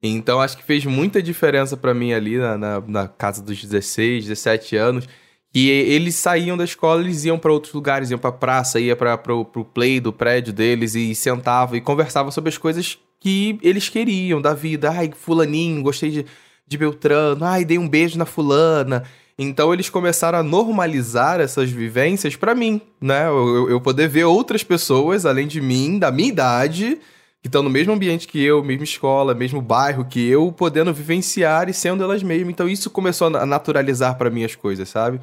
[0.03, 4.27] Então acho que fez muita diferença para mim ali na, na, na, casa dos 16,
[4.27, 5.09] 17 anos.
[5.53, 9.19] E eles saíam da escola, eles iam para outros lugares, iam pra praça, ia para
[9.19, 13.89] pro, pro play do prédio deles e sentavam e conversavam sobre as coisas que eles
[13.89, 14.91] queriam da vida.
[14.91, 16.27] Ai, fulaninho, gostei de,
[16.67, 17.45] de Beltrano.
[17.45, 19.05] Ai, dei um beijo na fulana.
[19.39, 23.27] Então eles começaram a normalizar essas vivências para mim, né?
[23.27, 26.99] Eu, eu, poder ver outras pessoas, além de mim, da minha idade,
[27.41, 31.71] que estão no mesmo ambiente que eu, mesma escola, mesmo bairro que eu, podendo vivenciar
[31.71, 32.51] e sendo elas mesmas.
[32.51, 35.21] Então isso começou a naturalizar para mim as coisas, sabe?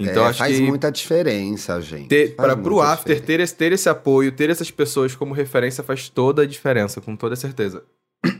[0.00, 2.28] Então, é, faz muita diferença, gente.
[2.28, 6.42] Para pro after ter esse, ter esse apoio, ter essas pessoas como referência faz toda
[6.42, 7.82] a diferença, com toda certeza.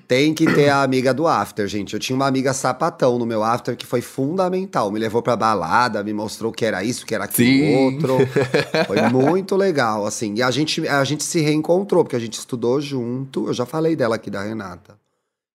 [0.07, 1.94] Tem que ter a amiga do after, gente.
[1.94, 4.90] Eu tinha uma amiga sapatão no meu after que foi fundamental.
[4.90, 7.85] Me levou pra balada, me mostrou que era isso, que era aquilo Sim.
[7.85, 8.18] outro.
[8.87, 10.35] Foi muito legal, assim.
[10.35, 13.46] E a gente, a gente se reencontrou, porque a gente estudou junto.
[13.46, 14.99] Eu já falei dela aqui, da Renata.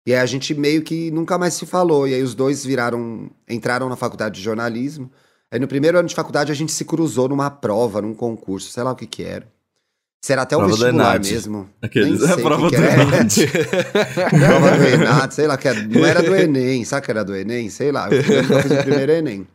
[0.07, 2.07] E aí a gente meio que nunca mais se falou.
[2.07, 5.11] E aí os dois viraram, entraram na faculdade de jornalismo.
[5.55, 8.83] Aí no primeiro ano de faculdade a gente se cruzou numa prova, num concurso, sei
[8.83, 9.47] lá o que que era.
[10.21, 11.69] Será até o prova vestibular mesmo.
[11.81, 13.37] Aqueles, Nem sei prova que do Enad.
[14.37, 17.33] prova do Enad, sei lá, que era, não era do Enem, sabe que era do
[17.33, 17.69] Enem?
[17.69, 19.47] Sei lá, eu fiz o primeiro Enem.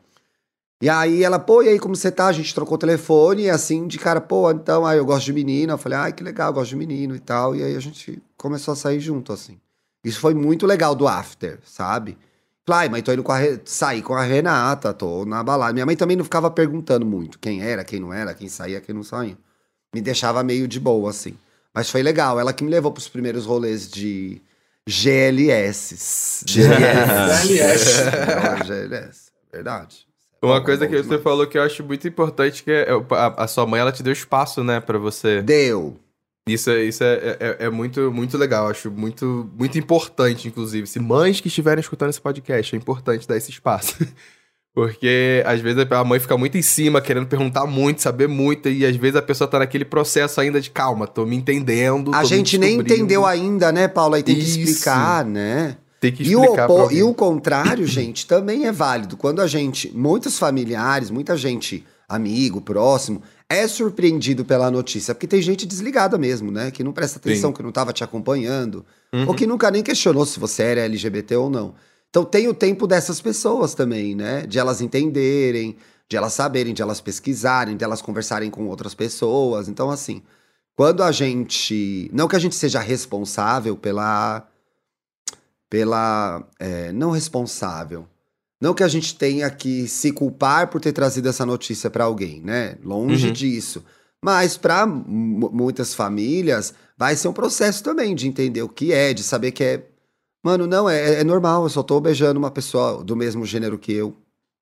[0.80, 2.28] E aí ela, pô, e aí como você tá?
[2.28, 5.74] A gente trocou telefone e assim, de cara, pô, então, aí eu gosto de menino.
[5.74, 7.54] Eu falei, ai, que legal, eu gosto de menino e tal.
[7.54, 9.58] E aí a gente começou a sair junto, assim.
[10.02, 12.16] Isso foi muito legal do after, sabe?
[12.66, 15.72] Falei, mas tô indo com a sair com a Renata, tô na balada.
[15.72, 18.94] Minha mãe também não ficava perguntando muito quem era, quem não era, quem saía, quem
[18.94, 19.36] não saía.
[19.94, 21.36] Me deixava meio de boa, assim.
[21.74, 22.38] Mas foi legal.
[22.38, 24.40] Ela que me levou pros primeiros rolês de
[24.86, 26.44] GLS.
[26.46, 28.04] GLS.
[28.66, 29.30] GLS.
[29.52, 30.06] Verdade.
[30.42, 33.66] Uma coisa que você falou que eu acho muito importante que é a, a sua
[33.66, 35.42] mãe ela te deu espaço, né, para você.
[35.42, 35.98] Deu.
[36.52, 40.86] Isso, é, isso é, é, é, muito, muito legal, acho muito, muito importante, inclusive.
[40.86, 43.96] Se mães que estiverem escutando esse podcast, é importante dar esse espaço.
[44.72, 48.86] Porque às vezes a mãe fica muito em cima, querendo perguntar muito, saber muito, e
[48.86, 52.14] às vezes a pessoa tá naquele processo ainda de calma, tô me entendendo.
[52.14, 54.20] A gente nem entendeu ainda, né, Paula?
[54.20, 54.58] E tem Isso.
[54.58, 55.76] que explicar, né?
[56.00, 56.70] Tem que explicar.
[56.70, 59.16] E o, e o contrário, gente, também é válido.
[59.16, 65.40] Quando a gente, muitos familiares, muita gente, amigo, próximo, é surpreendido pela notícia, porque tem
[65.40, 66.70] gente desligada mesmo, né?
[66.70, 67.56] Que não presta atenção, Sim.
[67.56, 69.28] que não estava te acompanhando, uhum.
[69.28, 71.74] ou que nunca nem questionou se você era LGBT ou não.
[72.10, 74.44] Então tem o tempo dessas pessoas também, né?
[74.44, 75.76] De elas entenderem,
[76.08, 79.68] de elas saberem, de elas pesquisarem, de elas conversarem com outras pessoas.
[79.68, 80.22] Então, assim,
[80.74, 82.10] quando a gente.
[82.12, 84.44] Não que a gente seja responsável pela.
[85.68, 86.44] Pela.
[86.58, 88.06] É, não responsável
[88.60, 92.42] não que a gente tenha que se culpar por ter trazido essa notícia para alguém,
[92.42, 92.76] né?
[92.84, 93.32] Longe uhum.
[93.32, 93.82] disso.
[94.22, 99.22] Mas para muitas famílias vai ser um processo também de entender o que é, de
[99.22, 99.86] saber que é.
[100.44, 103.92] Mano, não, é, é normal, eu só tô beijando uma pessoa do mesmo gênero que
[103.92, 104.14] eu.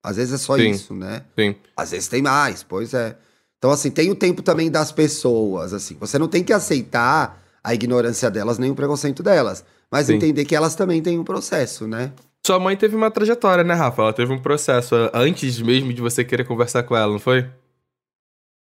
[0.02, 0.70] Às vezes é só Sim.
[0.70, 1.24] isso, né?
[1.37, 1.56] Sim.
[1.76, 3.16] Às vezes tem mais, pois é.
[3.58, 5.96] Então, assim, tem o tempo também das pessoas, assim.
[5.98, 9.64] Você não tem que aceitar a ignorância delas nem o preconceito delas.
[9.90, 10.14] Mas Sim.
[10.14, 12.12] entender que elas também têm um processo, né?
[12.48, 14.00] Sua mãe teve uma trajetória, né, Rafa?
[14.00, 17.46] Ela teve um processo antes mesmo de você querer conversar com ela, não foi?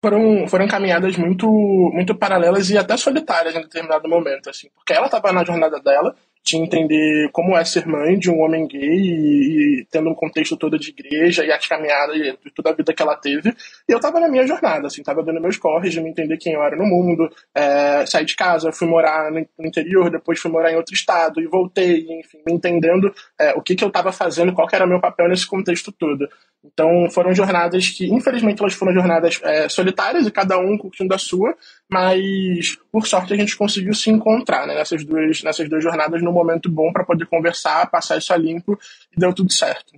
[0.04, 1.46] Foram, foram caminhadas muito,
[1.94, 4.68] muito paralelas e até solitárias em determinado momento, assim.
[4.74, 6.12] Porque ela estava na jornada dela,
[6.48, 10.56] de entender como é ser mãe de um homem gay e, e, tendo um contexto
[10.56, 13.54] todo de igreja e as caminhadas e toda a vida que ela teve.
[13.88, 16.54] E eu tava na minha jornada, assim, tava dando meus corres de me entender quem
[16.54, 20.72] eu era no mundo, é, saí de casa, fui morar no, interior, depois fui morar
[20.72, 24.52] em outro estado e voltei, enfim, me entendendo é, o que, que eu tava fazendo,
[24.52, 26.28] qual era o meu papel nesse contexto todo.
[26.64, 31.18] Então foram jornadas que, infelizmente, elas foram jornadas é, solitárias e cada um curtindo a
[31.18, 31.56] sua,
[31.90, 36.32] mas por sorte a gente conseguiu se encontrar né, nessas, duas, nessas duas jornadas num
[36.32, 38.78] momento bom para poder conversar, passar isso a limpo
[39.16, 39.92] e deu tudo certo.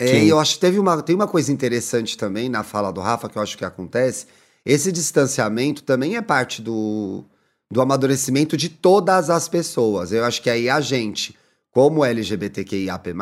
[0.00, 3.00] É, e eu acho que teve uma, tem uma coisa interessante também na fala do
[3.00, 4.26] Rafa que eu acho que acontece.
[4.64, 7.24] Esse distanciamento também é parte do,
[7.70, 10.12] do amadurecimento de todas as pessoas.
[10.12, 11.36] Eu acho que aí a gente,
[11.70, 13.14] como LGBTQIAP+,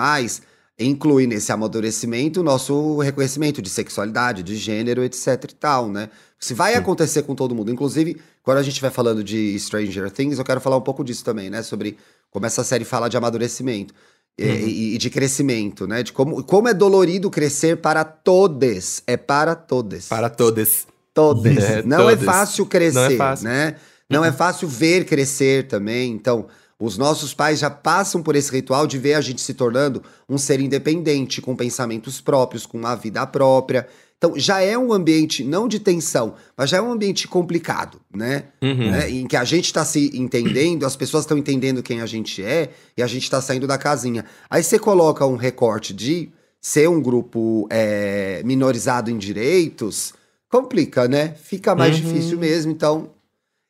[0.80, 6.08] inclui nesse amadurecimento o nosso reconhecimento de sexualidade, de gênero, etc e tal, né?
[6.38, 6.78] Se vai Sim.
[6.78, 7.70] acontecer com todo mundo.
[7.70, 11.22] Inclusive, quando a gente vai falando de Stranger Things, eu quero falar um pouco disso
[11.22, 11.62] também, né?
[11.62, 11.98] Sobre
[12.30, 13.94] como essa série fala de amadurecimento.
[14.40, 14.46] Uhum.
[14.46, 16.02] E, e, de crescimento, né?
[16.02, 19.02] De como, como é dolorido crescer para todos.
[19.06, 20.06] É para todos.
[20.06, 20.86] Para todos.
[21.12, 21.58] Todos.
[21.58, 22.22] É, não é todes.
[22.22, 23.48] é fácil crescer, Não é fácil.
[23.48, 23.74] né?
[24.08, 24.34] Não é uhum.
[24.34, 26.12] é fácil ver crescer também.
[26.12, 26.46] Então,
[26.80, 30.38] os nossos pais já passam por esse ritual de ver a gente se tornando um
[30.38, 33.86] ser independente, com pensamentos próprios, com uma vida própria.
[34.16, 38.44] Então, já é um ambiente, não de tensão, mas já é um ambiente complicado, né?
[38.62, 38.90] Uhum.
[38.90, 39.10] né?
[39.10, 42.70] Em que a gente está se entendendo, as pessoas estão entendendo quem a gente é
[42.96, 44.24] e a gente está saindo da casinha.
[44.48, 50.14] Aí você coloca um recorte de ser um grupo é, minorizado em direitos,
[50.50, 51.34] complica, né?
[51.42, 52.02] Fica mais uhum.
[52.02, 52.72] difícil mesmo.
[52.72, 53.10] Então,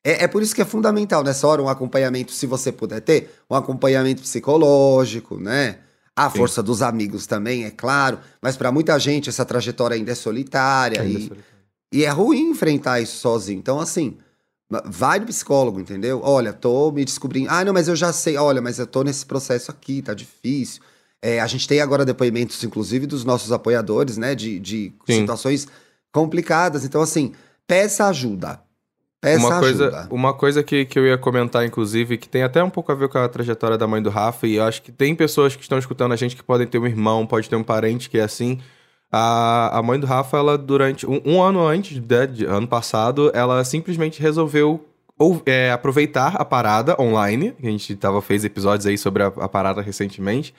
[0.05, 3.35] é, é por isso que é fundamental nessa hora um acompanhamento, se você puder ter,
[3.51, 5.79] um acompanhamento psicológico, né?
[6.17, 6.39] A Sim.
[6.39, 11.03] força dos amigos também, é claro, mas para muita gente essa trajetória ainda é solitária,
[11.03, 11.45] ainda e, é solitária.
[11.93, 13.59] e é ruim enfrentar isso sozinho.
[13.59, 14.19] Então, assim,
[14.85, 16.21] vai no psicólogo, entendeu?
[16.23, 17.49] Olha, tô me descobrindo.
[17.51, 18.37] Ah, não, mas eu já sei.
[18.37, 20.83] Olha, mas eu tô nesse processo aqui, tá difícil.
[21.23, 24.35] É, a gente tem agora depoimentos, inclusive, dos nossos apoiadores, né?
[24.35, 25.67] De, de situações
[26.13, 26.85] complicadas.
[26.85, 27.33] Então, assim,
[27.67, 28.61] peça ajuda.
[29.21, 30.09] Peça uma coisa, ajuda.
[30.11, 33.09] Uma coisa que, que eu ia comentar, inclusive, que tem até um pouco a ver
[33.09, 35.79] com a trajetória da mãe do Rafa, e eu acho que tem pessoas que estão
[35.79, 38.59] escutando a gente que podem ter um irmão, pode ter um parente que é assim.
[39.13, 41.07] A, a mãe do Rafa, ela durante.
[41.07, 44.87] Um, um ano antes, de, de, ano passado, ela simplesmente resolveu
[45.19, 47.55] ou, é, aproveitar a parada online.
[47.63, 50.55] A gente tava, fez episódios aí sobre a, a parada recentemente.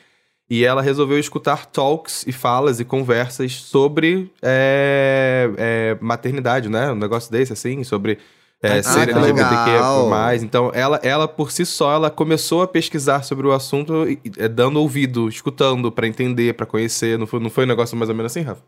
[0.48, 6.92] E ela resolveu escutar talks e falas e conversas sobre é, é, maternidade, né?
[6.92, 8.20] Um negócio desse, assim, sobre
[8.64, 10.44] é, ah, ser LGBTQ mais.
[10.44, 14.48] Então, ela, ela, por si só, ela começou a pesquisar sobre o assunto, e, e,
[14.48, 17.18] dando ouvido, escutando para entender, para conhecer.
[17.18, 18.62] Não foi, não foi um negócio mais ou menos assim, Rafa?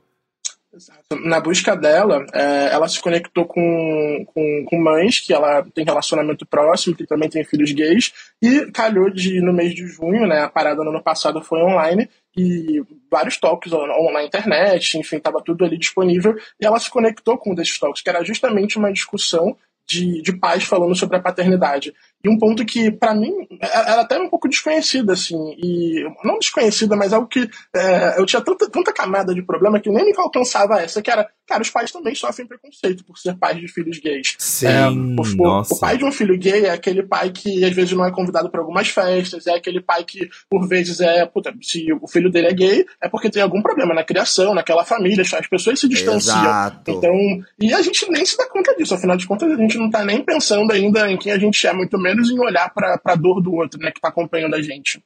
[1.23, 6.47] Na busca dela, é, ela se conectou com, com, com, mães que ela tem relacionamento
[6.47, 10.49] próximo, que também tem filhos gays, e calhou de, no mês de junho, né, a
[10.49, 15.77] parada no ano passado foi online, e vários talks na internet, enfim, estava tudo ali
[15.77, 19.55] disponível, e ela se conectou com um desses talks, que era justamente uma discussão
[19.87, 21.93] de, de pais falando sobre a paternidade.
[22.23, 26.39] E um ponto que, para mim, é, era até um pouco desconhecido, assim, e não
[26.39, 30.13] desconhecida, mas algo que é, eu tinha tanta, tanta camada de problema que nem me
[30.17, 33.99] alcançava essa, que era, cara, os pais também sofrem preconceito por ser pais de filhos
[33.99, 34.35] gays.
[34.39, 34.95] Sim, é, o,
[35.35, 35.75] nossa.
[35.75, 38.49] o pai de um filho gay é aquele pai que às vezes não é convidado
[38.49, 42.47] para algumas festas, é aquele pai que, por vezes, é, puta, se o filho dele
[42.47, 46.39] é gay, é porque tem algum problema na criação, naquela família, as pessoas se distanciam.
[46.39, 46.91] Exato.
[46.91, 47.13] Então,
[47.59, 50.03] e a gente nem se dá conta disso, afinal de contas, a gente não tá
[50.03, 53.41] nem pensando ainda em quem a gente é, muito menos em olhar para a dor
[53.41, 55.03] do outro, né, que está acompanhando a gente.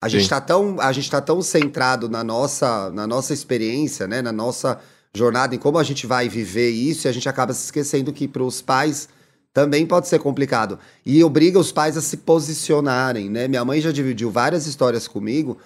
[0.00, 4.20] A gente está tão, a gente tá tão centrado na nossa, na nossa experiência, né,
[4.20, 4.80] na nossa
[5.14, 8.26] jornada, em como a gente vai viver isso, e a gente acaba se esquecendo que
[8.26, 9.08] para os pais
[9.52, 10.78] também pode ser complicado.
[11.04, 13.46] E obriga os pais a se posicionarem, né?
[13.46, 15.58] Minha mãe já dividiu várias histórias comigo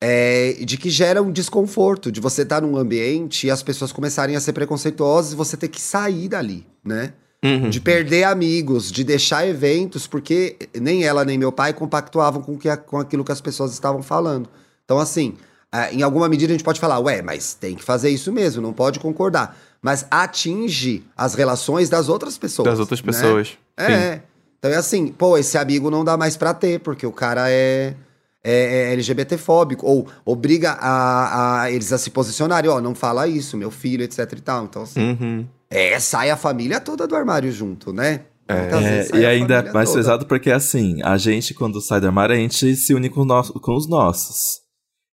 [0.00, 3.92] é, de que gera um desconforto, de você estar tá num ambiente e as pessoas
[3.92, 7.12] começarem a ser preconceituosas e você ter que sair dali, né?
[7.44, 7.68] Uhum.
[7.68, 12.74] De perder amigos, de deixar eventos, porque nem ela nem meu pai compactuavam com, que,
[12.78, 14.48] com aquilo que as pessoas estavam falando.
[14.84, 15.36] Então, assim,
[15.92, 18.72] em alguma medida a gente pode falar, ué, mas tem que fazer isso mesmo, não
[18.72, 19.56] pode concordar.
[19.82, 22.68] Mas atinge as relações das outras pessoas.
[22.68, 23.06] Das outras né?
[23.06, 23.58] pessoas.
[23.76, 24.14] É.
[24.14, 24.20] Sim.
[24.58, 27.94] Então é assim, pô, esse amigo não dá mais pra ter, porque o cara é,
[28.42, 33.56] é, é LGBTfóbico, ou obriga a, a, eles a se posicionarem, ó, não fala isso,
[33.56, 34.64] meu filho, etc e tal.
[34.64, 35.00] Então, assim.
[35.00, 35.46] Uhum.
[35.68, 38.20] É, sai a família toda do armário junto, né?
[38.48, 40.00] É, e ainda é mais toda.
[40.00, 43.42] pesado porque, assim, a gente, quando sai do armário, a gente se une com, no
[43.42, 44.60] com os nossos.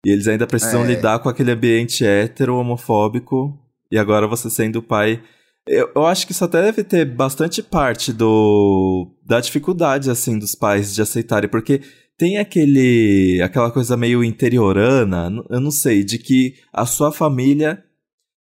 [0.05, 0.87] E eles ainda precisam é.
[0.88, 3.59] lidar com aquele ambiente hétero, homofóbico.
[3.91, 5.23] E agora você sendo pai.
[5.67, 10.55] Eu, eu acho que isso até deve ter bastante parte do da dificuldade, assim, dos
[10.55, 11.49] pais de aceitarem.
[11.49, 11.81] Porque
[12.19, 17.85] tem aquele aquela coisa meio interiorana, eu não sei, de que a sua família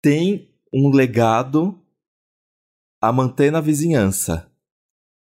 [0.02, 1.78] tem um legado
[3.00, 4.46] a manter na vizinhança.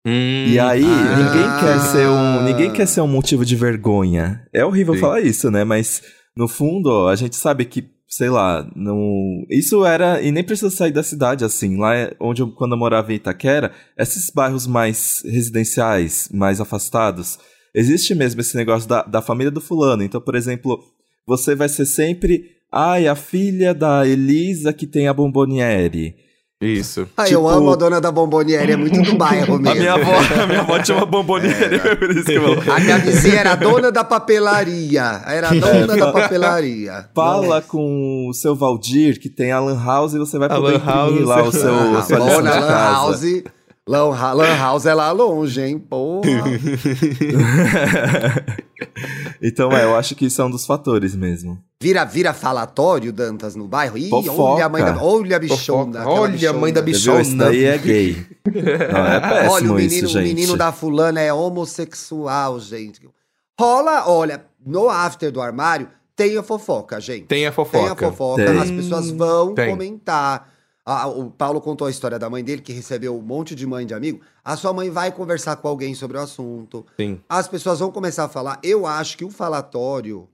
[0.06, 2.42] Hum, e aí, ah, ninguém quer ser um.
[2.44, 4.46] Ninguém quer ser um motivo de vergonha.
[4.52, 5.00] É horrível sim.
[5.00, 5.64] falar isso, né?
[5.64, 6.00] Mas,
[6.36, 9.42] no fundo, a gente sabe que, sei lá, não.
[9.50, 10.20] Isso era.
[10.20, 11.78] E nem precisa sair da cidade, assim.
[11.78, 17.38] Lá onde eu, quando eu morava em Itaquera, esses bairros mais residenciais, mais afastados,
[17.74, 20.02] existe mesmo esse negócio da, da família do fulano.
[20.02, 20.78] Então, por exemplo,
[21.26, 22.54] você vai ser sempre.
[22.70, 26.25] Ai, a filha da Elisa que tem a bomboniere.
[26.60, 27.06] Isso.
[27.14, 27.34] Ah, tipo...
[27.34, 29.68] eu amo a dona da bomboniere, é muito do bairro mesmo.
[29.68, 31.78] A minha avó, a minha avó tinha uma bomboniere, é.
[31.96, 32.72] por isso que eu...
[32.72, 37.10] A minha vizinha era a dona da papelaria, era a dona é, da papelaria.
[37.14, 41.26] Fala com o seu Valdir, que tem a Lan House, e você vai poder imprimir
[41.26, 43.22] lá o seu, a sua Lan House...
[43.88, 45.78] Lan, Lan House é lá longe, hein?
[45.78, 46.26] Porra.
[49.40, 51.56] então, é, eu acho que isso é um dos fatores mesmo.
[51.80, 53.96] Vira, vira falatório, Dantas, no bairro?
[53.96, 56.04] Ih, olha a mãe da, olha a bichona.
[56.04, 56.50] Olha bichona.
[56.50, 57.22] a mãe da bichona.
[57.22, 58.26] Isso daí é gay.
[58.92, 63.08] Não, é péssimo olha, o menino, isso, o menino da fulana é homossexual, gente.
[63.60, 67.26] Rola, olha, no after do armário, tem a fofoca, gente.
[67.26, 67.78] Tem a fofoca.
[67.78, 68.44] Tem a fofoca.
[68.44, 68.58] Tem.
[68.58, 69.70] As pessoas vão tem.
[69.70, 70.55] comentar
[70.88, 73.84] ah, o Paulo contou a história da mãe dele, que recebeu um monte de mãe
[73.84, 74.20] de amigo.
[74.44, 76.86] A sua mãe vai conversar com alguém sobre o assunto.
[76.96, 77.20] Sim.
[77.28, 78.60] As pessoas vão começar a falar.
[78.62, 80.28] Eu acho que o falatório,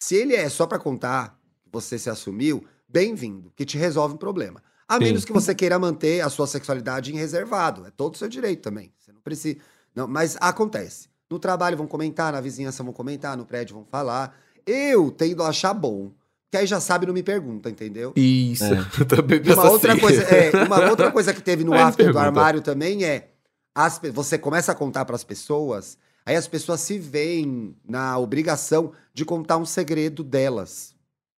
[0.00, 4.18] se ele é só para contar que você se assumiu, bem-vindo, que te resolve um
[4.18, 4.62] problema.
[4.86, 5.04] A Sim.
[5.04, 7.84] menos que você queira manter a sua sexualidade em reservado.
[7.84, 8.92] É todo o seu direito também.
[9.00, 9.58] Você não precisa.
[9.92, 11.08] Não, mas acontece.
[11.28, 14.38] No trabalho vão comentar, na vizinhança vão comentar, no prédio vão falar.
[14.64, 16.12] Eu tendo a achar bom
[16.52, 18.12] que aí já sabe não me pergunta, entendeu?
[18.14, 18.62] Isso.
[18.62, 18.68] É.
[19.52, 20.00] uma outra assim.
[20.00, 23.30] coisa, é, uma outra coisa que teve no after do armário também é
[23.74, 28.92] as, você começa a contar para as pessoas, Aí as pessoas se veem na obrigação
[29.12, 30.94] de contar um segredo delas.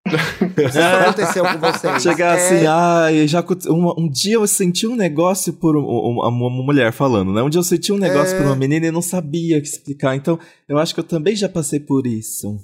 [0.06, 2.02] Isso aconteceu com vocês.
[2.02, 2.46] Chegar é...
[2.46, 7.32] assim, ah, já um, um, dia eu senti um negócio por uma, uma, mulher falando,
[7.32, 7.42] né?
[7.42, 8.38] Um dia eu senti um negócio é...
[8.38, 10.14] por uma menina e não sabia o que explicar.
[10.14, 10.38] Então,
[10.68, 12.60] eu acho que eu também já passei por isso.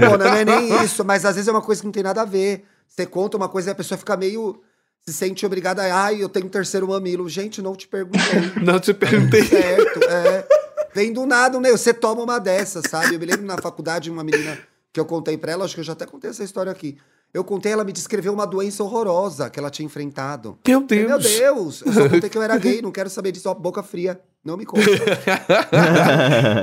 [0.00, 2.22] Não, não é nem isso, mas às vezes é uma coisa que não tem nada
[2.22, 2.64] a ver.
[2.88, 4.60] Você conta uma coisa e a pessoa fica meio.
[5.06, 6.04] Se sente obrigada a.
[6.04, 7.28] Ai, eu tenho um terceiro mamilo.
[7.28, 8.20] Gente, não te perguntei.
[8.62, 9.42] não te perguntei.
[9.44, 10.46] Certo, é.
[10.94, 11.70] Vem do nada, né?
[11.72, 13.14] Você toma uma dessas, sabe?
[13.14, 14.56] Eu me lembro na faculdade, uma menina
[14.92, 16.96] que eu contei pra ela, acho que eu já até contei essa história aqui.
[17.32, 20.56] Eu contei, ela me descreveu uma doença horrorosa que ela tinha enfrentado.
[20.64, 21.08] Meu Deus!
[21.08, 21.82] Meu Deus!
[21.84, 24.20] Eu só contei que eu era gay, não quero saber disso, ó, boca fria.
[24.44, 24.84] Não me conta.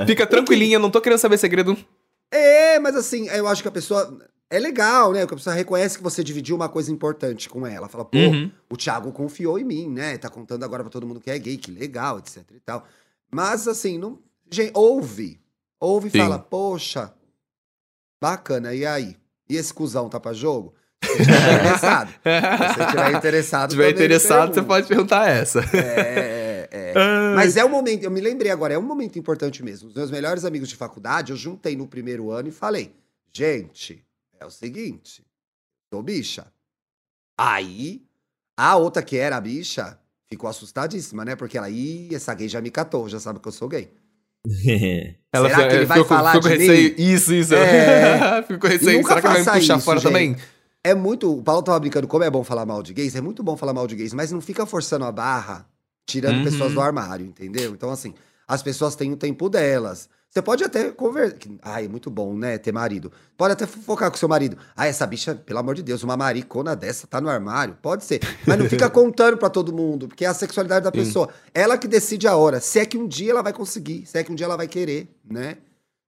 [0.06, 1.76] Fica tranquilinha, não tô querendo saber segredo.
[2.32, 4.18] É, mas assim, eu acho que a pessoa.
[4.48, 5.26] É legal, né?
[5.26, 7.88] Que a pessoa reconhece que você dividiu uma coisa importante com ela.
[7.88, 8.50] Fala, pô, uhum.
[8.68, 10.18] o Thiago confiou em mim, né?
[10.18, 12.84] Tá contando agora pra todo mundo que é gay, que legal, etc e tal.
[13.30, 14.18] Mas assim, não.
[14.50, 15.40] Gente, ouve.
[15.80, 17.12] Ouve e fala, poxa,
[18.22, 19.16] bacana, e aí?
[19.48, 20.74] E esse cuzão tá pra jogo?
[21.02, 22.08] Se você estiver interessado.
[22.08, 23.70] Se você estiver interessado.
[23.70, 25.60] Se estiver interessado, você pode perguntar essa.
[25.76, 26.41] É,
[26.72, 27.34] é, é.
[27.34, 29.90] Mas é um momento, eu me lembrei agora, é um momento importante mesmo.
[29.90, 32.94] Os meus melhores amigos de faculdade, eu juntei no primeiro ano e falei:
[33.30, 34.02] gente,
[34.40, 35.22] é o seguinte,
[35.92, 36.46] sou bicha.
[37.38, 38.02] Aí,
[38.56, 39.98] a outra que era a bicha
[40.28, 41.36] ficou assustadíssima, né?
[41.36, 43.92] Porque ela, ih, essa gay já me catou, já sabe que eu sou gay.
[45.32, 46.90] Ela Será que ele vai falar de receio.
[46.90, 46.94] Mim?
[46.98, 47.54] Isso, isso.
[47.54, 48.42] É...
[48.48, 49.02] Ficou receio.
[49.06, 50.08] Será que ele vai me puxar isso, fora gente.
[50.08, 50.36] também?
[50.84, 51.32] É muito.
[51.32, 53.72] O Paulo tava brincando, como é bom falar mal de gays, é muito bom falar
[53.72, 55.64] mal de gays, mas não fica forçando a barra,
[56.06, 56.44] tirando uhum.
[56.44, 57.72] pessoas do armário, entendeu?
[57.72, 58.14] Então, assim,
[58.46, 60.08] as pessoas têm o tempo delas.
[60.32, 61.36] Você pode até conversar.
[61.60, 62.56] Ai, é muito bom, né?
[62.56, 63.12] Ter marido.
[63.36, 64.56] Pode até focar com seu marido.
[64.74, 67.76] Ah, essa bicha, pelo amor de Deus, uma maricona dessa tá no armário.
[67.82, 68.20] Pode ser.
[68.46, 71.04] Mas não fica contando para todo mundo, porque é a sexualidade da Sim.
[71.04, 71.28] pessoa.
[71.52, 72.60] Ela que decide a hora.
[72.60, 74.66] Se é que um dia ela vai conseguir, se é que um dia ela vai
[74.66, 75.58] querer, né?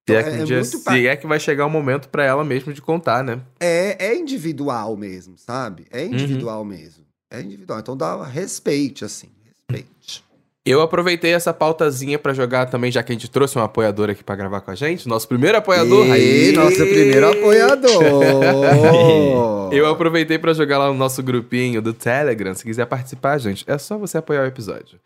[0.08, 2.08] Se é, que, um é, dia, é se é que vai chegar o um momento
[2.08, 3.42] para ela mesmo de contar, né?
[3.60, 5.84] É, é individual mesmo, sabe?
[5.90, 6.66] É individual uhum.
[6.66, 7.04] mesmo.
[7.30, 7.78] É individual.
[7.78, 9.33] Então dá respeite, assim.
[9.70, 10.24] Respeite.
[10.66, 14.24] Eu aproveitei essa pautazinha para jogar também, já que a gente trouxe um apoiador aqui
[14.24, 15.06] para gravar com a gente.
[15.06, 16.06] Nosso primeiro apoiador.
[16.06, 18.02] E aí, nosso primeiro apoiador.
[19.72, 22.54] eu aproveitei para jogar lá no nosso grupinho do Telegram.
[22.54, 24.98] Se quiser participar, gente, é só você apoiar o episódio.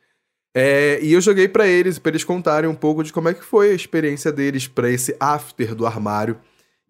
[0.54, 3.44] É, e eu joguei para eles, para eles contarem um pouco de como é que
[3.44, 6.38] foi a experiência deles para esse after do armário.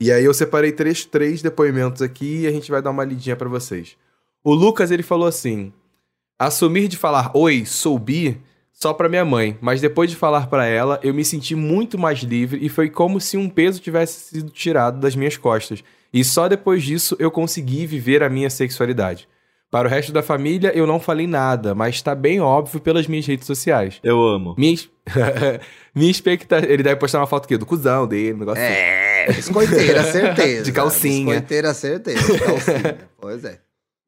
[0.01, 3.35] E aí eu separei três, três depoimentos aqui e a gente vai dar uma lidinha
[3.35, 3.97] para vocês.
[4.45, 5.73] O Lucas, ele falou assim:
[6.39, 8.41] Assumir de falar oi, sou bi
[8.73, 12.21] só para minha mãe, mas depois de falar para ela, eu me senti muito mais
[12.21, 15.83] livre e foi como se um peso tivesse sido tirado das minhas costas.
[16.15, 19.29] E só depois disso eu consegui viver a minha sexualidade.
[19.69, 23.27] Para o resto da família, eu não falei nada, mas está bem óbvio pelas minhas
[23.27, 23.99] redes sociais.
[24.03, 24.55] Eu amo.
[24.57, 24.79] Minha,
[25.93, 26.73] minha expectativa.
[26.73, 29.35] Ele deve postar uma foto aqui do cuzão dele, um negócio É, assim.
[29.35, 30.63] biscoiteira, certeza.
[30.65, 31.25] De calcinha.
[31.35, 32.33] Biscoiteira, certeza.
[32.33, 32.99] De calcinha.
[33.21, 33.59] pois é.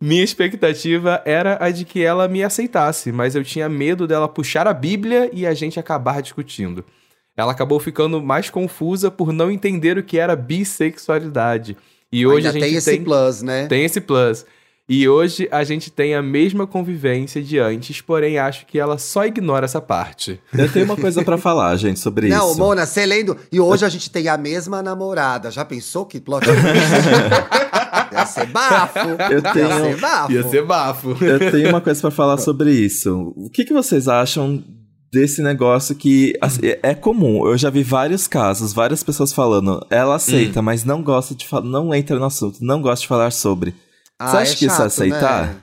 [0.02, 4.66] Minha expectativa era a de que ela me aceitasse, mas eu tinha medo dela puxar
[4.66, 6.82] a Bíblia e a gente acabar discutindo.
[7.36, 11.76] Ela acabou ficando mais confusa por não entender o que era bissexualidade.
[12.10, 13.66] E hoje Ainda a gente tem esse tem, plus, né?
[13.66, 14.46] Tem esse plus.
[14.92, 19.24] E hoje a gente tem a mesma convivência de antes, porém acho que ela só
[19.24, 20.40] ignora essa parte.
[20.52, 22.58] Eu tenho uma coisa para falar, gente, sobre não, isso.
[22.58, 23.36] Não, Mona, você lendo.
[23.52, 25.48] E hoje a gente tem a mesma namorada.
[25.48, 26.44] Já pensou que plot
[28.12, 28.98] Ia ser bafo.
[29.30, 29.68] Eu tenho...
[29.68, 30.32] Ia ser bafo.
[30.32, 31.24] Ia ser bafo.
[31.24, 33.32] Eu tenho uma coisa para falar sobre isso.
[33.36, 34.62] O que, que vocês acham
[35.12, 37.46] desse negócio que assim, é comum.
[37.46, 40.62] Eu já vi vários casos, várias pessoas falando, ela aceita, hum.
[40.62, 43.74] mas não gosta de falar, não entra no assunto, não gosta de falar sobre.
[44.18, 45.46] Ah, Você acha é que chato, isso é aceitar?
[45.46, 45.56] Né?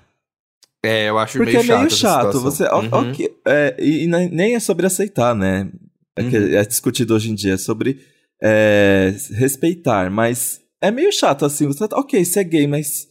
[0.84, 1.68] É, eu acho Porque meio chato.
[1.68, 2.40] Porque é meio chato.
[2.42, 3.12] Você, uhum.
[3.12, 5.70] okay, é, e nem é sobre aceitar, né?
[6.16, 6.58] É, uhum.
[6.58, 8.00] é discutido hoje em dia, é sobre
[8.42, 11.68] é, respeitar, mas é meio chato assim.
[11.68, 13.08] Você ok, você é gay, mas.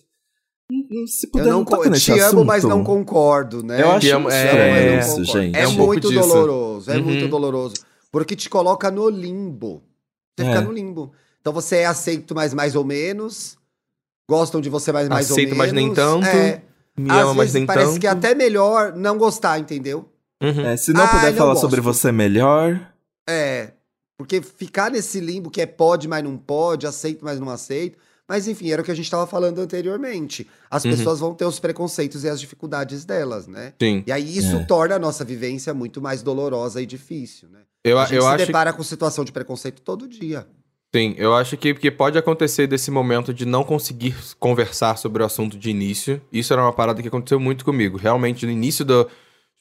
[1.07, 2.45] Se puder, eu não, não te amo, assunto.
[2.45, 3.81] mas não concordo, né?
[3.81, 5.57] Eu acho amo, é, isso, gente.
[5.57, 7.05] É, é um muito doloroso, é uhum.
[7.05, 7.75] muito doloroso.
[8.11, 9.83] Porque te coloca no limbo.
[10.37, 10.49] Você é.
[10.49, 11.13] fica no limbo.
[11.41, 13.57] Então você é aceito, mas mais ou menos.
[14.29, 15.59] Gostam de você mais, mais Aceito, ou menos.
[15.59, 16.27] mas nem tanto.
[16.27, 16.63] É.
[16.99, 18.01] Me Às ama, mas nem parece tanto.
[18.01, 20.11] que é até melhor não gostar, entendeu?
[20.43, 20.67] Uhum.
[20.67, 21.61] É, se não ah, puder falar gosto.
[21.61, 22.93] sobre você melhor.
[23.29, 23.71] É.
[24.17, 27.99] Porque ficar nesse limbo que é pode, mas não pode, aceito, mas não aceito.
[28.29, 30.49] Mas enfim, era o que a gente estava falando anteriormente.
[30.71, 30.91] As uhum.
[30.91, 33.73] pessoas vão ter os preconceitos e as dificuldades delas, né?
[33.81, 34.03] Sim.
[34.07, 34.65] E aí isso é.
[34.65, 37.61] torna a nossa vivência muito mais dolorosa e difícil, né?
[37.85, 38.47] Eu, a gente eu se acho...
[38.47, 40.47] depara com situação de preconceito todo dia.
[40.95, 45.27] Sim, eu acho que, que pode acontecer desse momento de não conseguir conversar sobre o
[45.27, 46.21] assunto de início.
[46.33, 47.97] Isso era uma parada que aconteceu muito comigo.
[47.97, 49.09] Realmente, no início do,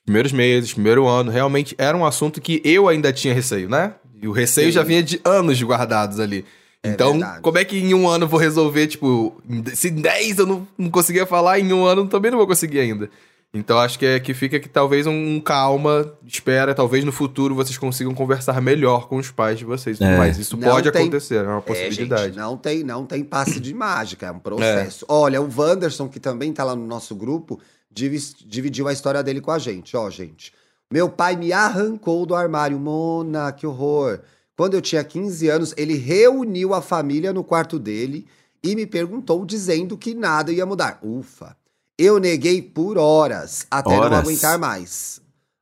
[0.06, 3.95] primeiros meses, primeiro ano, realmente era um assunto que eu ainda tinha receio, né?
[4.22, 4.74] E o receio Sim.
[4.74, 6.45] já vinha de anos guardados ali.
[6.84, 7.41] É então, verdade.
[7.41, 9.41] como é que em um ano eu vou resolver, tipo,
[9.74, 12.80] se em 10 eu não, não conseguia falar, em um ano também não vou conseguir
[12.80, 13.10] ainda.
[13.56, 17.78] Então acho que é que fica que talvez um, calma, espera, talvez no futuro vocês
[17.78, 19.99] consigam conversar melhor com os pais de vocês.
[20.01, 20.18] É.
[20.18, 21.03] Mas isso não pode tem...
[21.03, 22.22] acontecer, é uma possibilidade.
[22.22, 25.06] É, gente, não tem, não tem passe de mágica, é um processo.
[25.06, 25.14] É.
[25.14, 27.60] Olha, o Wanderson, que também tá lá no nosso grupo,
[27.96, 29.96] dividiu a história dele com a gente.
[29.96, 30.54] Ó, gente.
[30.91, 32.78] Meu pai me arrancou do armário.
[32.78, 34.20] Mona, que horror.
[34.56, 38.28] Quando eu tinha 15 anos, ele reuniu a família no quarto dele
[38.64, 41.00] e me perguntou dizendo que nada ia mudar.
[41.02, 41.56] Ufa.
[41.98, 44.12] Eu neguei por horas, até horas?
[44.12, 45.22] não aguentar mais.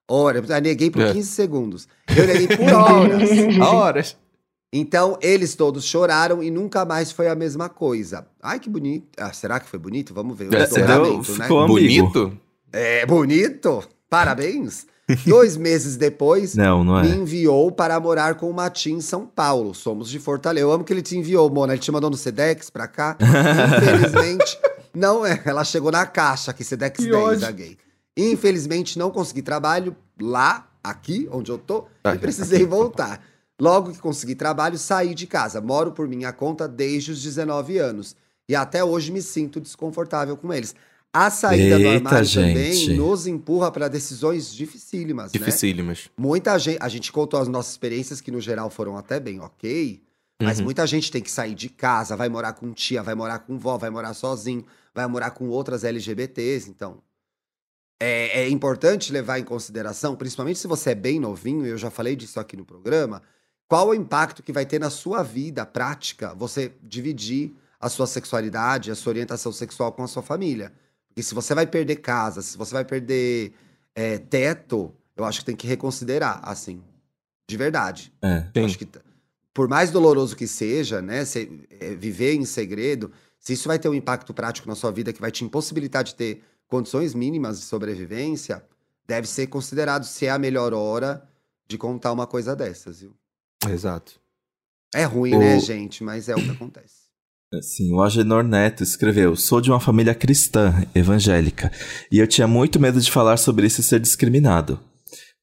[0.09, 0.49] Horas.
[0.49, 1.13] Eu neguei por é.
[1.13, 1.87] 15 segundos.
[2.15, 3.59] Eu neguei por horas.
[3.59, 4.17] horas.
[4.75, 8.25] Então, eles todos choraram e nunca mais foi a mesma coisa.
[8.41, 9.05] Ai, que bonito.
[9.19, 10.15] Ah, será que foi bonito?
[10.15, 10.49] Vamos ver.
[10.49, 11.47] O é, deu, né?
[11.47, 12.37] Bonito?
[12.71, 13.83] É, bonito.
[14.09, 14.87] Parabéns.
[15.27, 17.03] Dois meses depois, não, não é.
[17.03, 19.75] me enviou para morar com o Matim em São Paulo.
[19.75, 20.65] Somos de Fortaleza.
[20.65, 21.73] Eu amo que ele te enviou, Mona.
[21.73, 23.15] Ele te mandou no Sedex pra cá.
[23.19, 24.57] Infelizmente,
[24.91, 25.39] não é.
[25.45, 27.77] Ela chegou na caixa aqui, Sedex que 10 da gay.
[28.17, 33.21] Infelizmente, não consegui trabalho lá, aqui, onde eu tô, e precisei voltar.
[33.59, 35.61] Logo que consegui trabalho, saí de casa.
[35.61, 38.15] Moro por minha conta desde os 19 anos.
[38.47, 40.75] E até hoje me sinto desconfortável com eles.
[41.15, 42.47] A saída Eita, do armário gente.
[42.47, 45.37] também nos empurra para decisões dificílimas, né?
[45.37, 46.05] Dificílimas.
[46.05, 46.11] Né?
[46.17, 50.01] Muita gente, a gente contou as nossas experiências que no geral foram até bem ok,
[50.41, 50.65] mas uhum.
[50.65, 53.77] muita gente tem que sair de casa, vai morar com tia, vai morar com vó,
[53.77, 56.97] vai morar sozinho, vai morar com outras LGBTs, então
[58.01, 62.15] é, é importante levar em consideração, principalmente se você é bem novinho, eu já falei
[62.15, 63.21] disso aqui no programa,
[63.73, 68.91] qual o impacto que vai ter na sua vida prática você dividir a sua sexualidade,
[68.91, 70.71] a sua orientação sexual com a sua família.
[71.07, 73.51] Porque se você vai perder casa, se você vai perder
[73.95, 76.83] é, teto, eu acho que tem que reconsiderar, assim.
[77.49, 78.13] De verdade.
[78.21, 78.87] É, acho que,
[79.51, 83.89] por mais doloroso que seja, né, se, é, viver em segredo, se isso vai ter
[83.89, 87.65] um impacto prático na sua vida que vai te impossibilitar de ter condições mínimas de
[87.65, 88.63] sobrevivência,
[89.07, 91.27] deve ser considerado se é a melhor hora
[91.67, 93.15] de contar uma coisa dessas, viu?
[93.69, 94.13] Exato.
[94.93, 95.39] É ruim, o...
[95.39, 96.03] né, gente?
[96.03, 97.03] Mas é o que acontece.
[97.61, 101.71] Sim, o Agenor Neto escreveu: Sou de uma família cristã, evangélica,
[102.11, 104.79] e eu tinha muito medo de falar sobre isso e ser discriminado.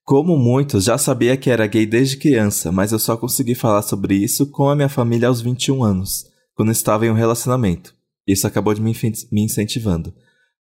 [0.05, 4.17] Como muitos, já sabia que era gay desde criança, mas eu só consegui falar sobre
[4.17, 7.95] isso com a minha família aos 21 anos, quando estava em um relacionamento.
[8.27, 8.93] Isso acabou de me,
[9.31, 10.13] me incentivando.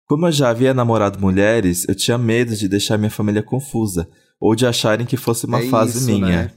[0.06, 4.08] Como eu já havia namorado mulheres, eu tinha medo de deixar minha família confusa,
[4.40, 6.44] ou de acharem que fosse uma é fase isso, minha.
[6.44, 6.52] Né?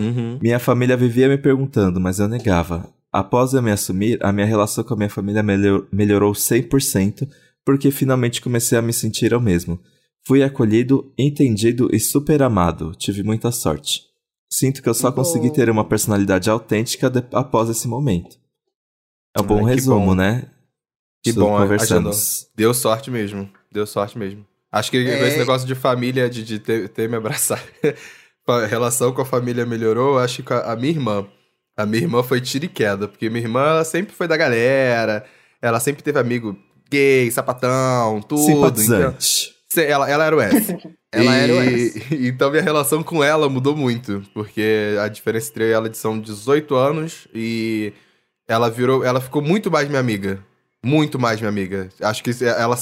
[0.00, 0.38] Uhum.
[0.40, 2.92] Minha família vivia me perguntando, mas eu negava.
[3.12, 7.28] Após eu me assumir, a minha relação com a minha família melhor, melhorou 100%
[7.68, 9.78] porque finalmente comecei a me sentir eu mesmo.
[10.26, 12.94] Fui acolhido, entendido e super amado.
[12.94, 14.04] Tive muita sorte.
[14.50, 18.38] Sinto que eu só consegui ter uma personalidade autêntica de, após esse momento.
[19.36, 20.14] É um bom Ai, resumo, bom.
[20.14, 20.50] né?
[21.22, 22.48] Que bom, conversamos.
[22.56, 23.50] Deu sorte mesmo.
[23.70, 24.46] Deu sorte mesmo.
[24.72, 25.28] Acho que é.
[25.28, 27.60] esse negócio de família, de, de ter, ter me abraçado,
[28.52, 30.18] a relação com a família melhorou.
[30.18, 31.26] Acho que a, a minha irmã
[31.78, 35.24] a minha irmã foi tiro e queda, porque minha irmã sempre foi da galera,
[35.62, 36.58] ela sempre teve amigo
[36.90, 38.42] gay, sapatão, tudo.
[38.42, 39.54] Simpatizante.
[39.70, 40.76] Então, ela, ela era o S.
[41.12, 42.02] ela e, era o S.
[42.26, 47.28] Então minha relação com ela mudou muito, porque a diferença entre ela são 18 anos
[47.32, 47.92] e
[48.48, 50.44] ela virou, ela ficou muito mais minha amiga.
[50.84, 51.88] Muito mais minha amiga.
[52.00, 52.76] Acho que ela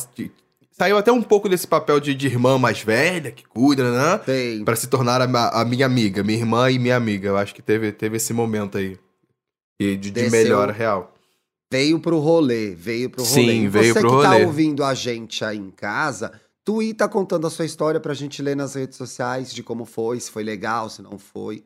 [0.78, 4.20] saiu até um pouco desse papel de, de irmã mais velha, que cuida, né?
[4.24, 4.64] Sim.
[4.64, 7.28] Pra se tornar a, a, minha amiga, minha irmã e minha amiga.
[7.28, 8.98] Eu acho que teve, teve esse momento aí.
[9.80, 11.14] De, de melhora real.
[11.72, 13.34] Veio pro rolê, veio pro rolê.
[13.34, 14.28] Sim, veio Você pro rolê.
[14.28, 16.40] Você que tá ouvindo a gente aí em casa,
[16.96, 20.30] tá contando a sua história pra gente ler nas redes sociais de como foi, se
[20.30, 21.64] foi legal, se não foi.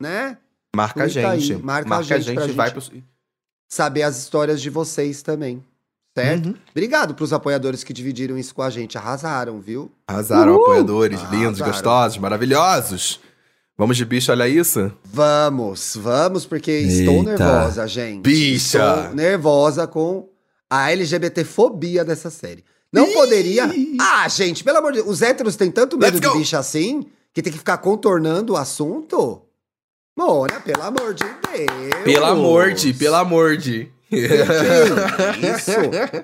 [0.00, 0.38] Né?
[0.74, 1.52] Marca a gente.
[1.52, 2.82] Aí, marca, marca a gente, a gente vai pro...
[3.68, 5.64] saber as histórias de vocês também
[6.14, 6.46] certo?
[6.46, 6.54] Uhum.
[6.70, 8.96] Obrigado pros apoiadores que dividiram isso com a gente.
[8.98, 9.90] Arrasaram, viu?
[10.06, 10.62] Arrasaram, Uhul.
[10.62, 11.40] apoiadores Arrasaram.
[11.42, 13.20] lindos, gostosos, maravilhosos.
[13.76, 14.92] Vamos de bicho, olha isso?
[15.04, 16.92] Vamos, vamos, porque Eita.
[16.92, 18.22] estou nervosa, gente.
[18.22, 18.78] Bicha!
[19.00, 20.28] Estou nervosa com
[20.70, 22.64] a LGBTfobia dessa série.
[22.92, 23.12] Não Ih.
[23.14, 23.70] poderia.
[24.00, 27.40] Ah, gente, pelo amor de Deus, os héteros têm tanto medo de bicha assim que
[27.42, 29.40] tem que ficar contornando o assunto?
[30.16, 32.04] Mona, pelo amor de Deus.
[32.04, 33.90] Pelo amor de, pelo amor de.
[35.56, 35.70] Isso.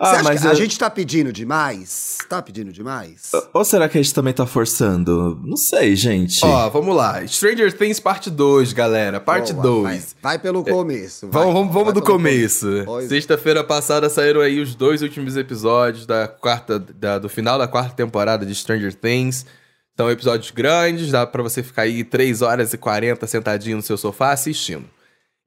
[0.01, 0.51] Ah, mas eu...
[0.51, 2.18] a gente tá pedindo demais?
[2.28, 3.30] Tá pedindo demais?
[3.53, 5.41] Ou será que a gente também tá forçando?
[5.45, 6.41] Não sei, gente.
[6.43, 7.26] Ó, vamos lá.
[7.26, 9.20] Stranger Things parte 2, galera.
[9.20, 9.82] Parte 2.
[9.82, 11.28] Vai, vai, pelo começo.
[11.28, 12.66] Vai, vamos vamos, vamos do começo.
[13.09, 17.95] Sexta-feira passada saíram aí os dois últimos episódios da quarta, da, do final da quarta
[17.95, 19.45] temporada de Stranger Things.
[19.97, 23.97] São episódios grandes, dá para você ficar aí 3 horas e 40 sentadinho no seu
[23.97, 24.84] sofá assistindo.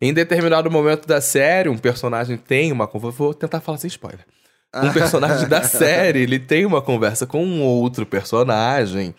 [0.02, 3.18] Em determinado momento da série, um personagem tem uma conversa.
[3.18, 4.26] Vou tentar falar sem spoiler.
[4.74, 9.14] Um personagem da série, ele tem uma conversa com um outro personagem.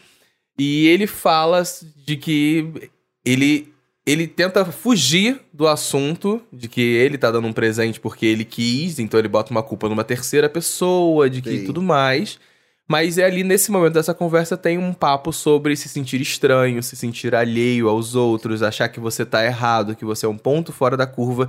[0.59, 1.63] E ele fala
[2.05, 2.91] de que
[3.25, 3.73] ele,
[4.05, 8.99] ele tenta fugir do assunto de que ele tá dando um presente porque ele quis,
[8.99, 11.65] então ele bota uma culpa numa terceira pessoa, de que Sim.
[11.65, 12.41] tudo mais.
[12.93, 16.95] Mas é ali nesse momento dessa conversa tem um papo sobre se sentir estranho, se
[16.95, 20.95] sentir alheio aos outros, achar que você tá errado, que você é um ponto fora
[20.95, 21.49] da curva.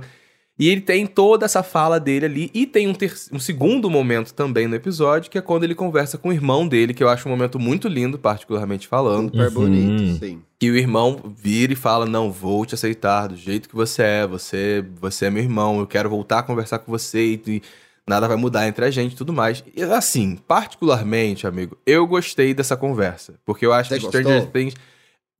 [0.58, 2.50] E ele tem toda essa fala dele ali.
[2.54, 2.94] E tem um,
[3.30, 6.94] um, segundo momento também no episódio, que é quando ele conversa com o irmão dele,
[6.94, 9.30] que eu acho um momento muito lindo, particularmente falando.
[9.30, 9.52] Super uhum.
[9.52, 10.40] bonito, sim.
[10.62, 14.26] E o irmão vira e fala: Não, vou te aceitar do jeito que você é,
[14.26, 17.62] você, você é meu irmão, eu quero voltar a conversar com você e, e
[18.06, 19.64] nada vai mudar entre a gente e tudo mais.
[19.74, 23.34] E assim, particularmente, amigo, eu gostei dessa conversa.
[23.44, 24.20] Porque eu acho você que gostou?
[24.20, 24.74] Stranger Things.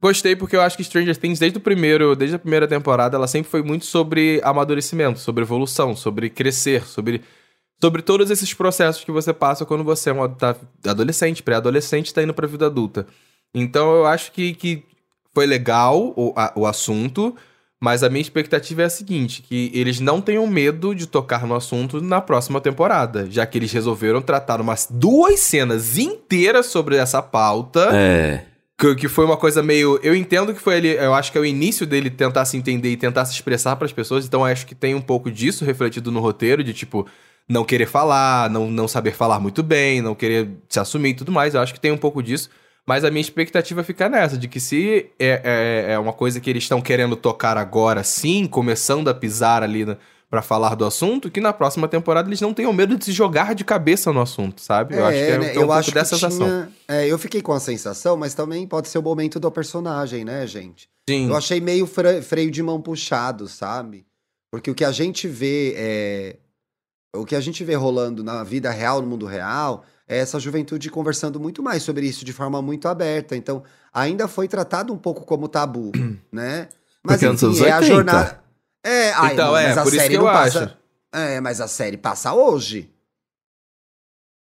[0.01, 3.27] Gostei porque eu acho que Stranger Things, desde o primeiro, desde a primeira temporada, ela
[3.27, 7.23] sempre foi muito sobre amadurecimento, sobre evolução, sobre crescer, sobre,
[7.81, 10.23] sobre todos esses processos que você passa quando você é um
[10.87, 13.07] adolescente, pré-adolescente, está indo para a vida adulta.
[13.55, 14.85] Então eu acho que, que
[15.33, 17.35] foi legal o, a, o assunto,
[17.85, 21.55] mas a minha expectativa é a seguinte: que eles não tenham medo de tocar no
[21.55, 27.20] assunto na próxima temporada, já que eles resolveram tratar umas duas cenas inteiras sobre essa
[27.20, 27.91] pauta.
[27.93, 30.01] É que, que foi uma coisa meio.
[30.03, 30.89] Eu entendo que foi ele.
[30.95, 33.85] Eu acho que é o início dele tentar se entender e tentar se expressar para
[33.85, 34.24] as pessoas.
[34.24, 37.07] Então acho que tem um pouco disso refletido no roteiro, de tipo,
[37.47, 41.30] não querer falar, não, não saber falar muito bem, não querer se assumir e tudo
[41.30, 41.55] mais.
[41.55, 42.49] Eu acho que tem um pouco disso.
[42.87, 45.41] Mas a minha expectativa fica nessa, de que se é,
[45.89, 49.87] é, é uma coisa que eles estão querendo tocar agora sim, começando a pisar ali
[50.28, 53.55] para falar do assunto, que na próxima temporada eles não tenham medo de se jogar
[53.55, 54.95] de cabeça no assunto, sabe?
[54.95, 55.47] É, eu acho que é, né?
[55.47, 56.30] um eu pouco dessa tinha...
[56.30, 56.68] sensação.
[56.89, 60.47] É, eu fiquei com a sensação, mas também pode ser o momento do personagem, né,
[60.47, 60.89] gente?
[61.09, 61.28] Sim.
[61.28, 64.05] Eu achei meio freio de mão puxado, sabe?
[64.51, 66.37] Porque o que a gente vê é.
[67.16, 71.40] O que a gente vê rolando na vida real, no mundo real, essa juventude conversando
[71.40, 73.36] muito mais sobre isso de forma muito aberta.
[73.36, 75.92] Então, ainda foi tratado um pouco como tabu,
[76.30, 76.68] né?
[77.02, 78.40] Mas Porque enfim, é a jornada.
[78.84, 80.64] É, ai, então, não, é, por isso que eu passa...
[80.64, 80.76] acho.
[81.12, 82.90] É, mas a série passa hoje.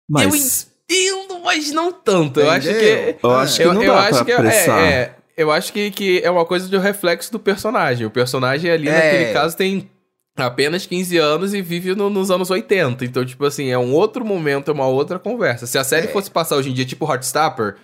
[0.08, 0.24] Mas...
[0.24, 2.40] Eu entendo, mas não tanto.
[2.40, 3.16] Eu acho que.
[3.22, 6.30] Eu acho que não eu, dá acho que é, é, eu acho que, que é
[6.30, 8.06] uma coisa de reflexo do personagem.
[8.06, 8.92] O personagem ali, é.
[8.92, 9.90] naquele caso, tem
[10.36, 13.04] apenas 15 anos e vive no, nos anos 80.
[13.04, 15.66] Então, tipo assim, é um outro momento, é uma outra conversa.
[15.66, 16.10] Se a série é.
[16.10, 17.76] fosse passar hoje em dia, tipo Heartstopper.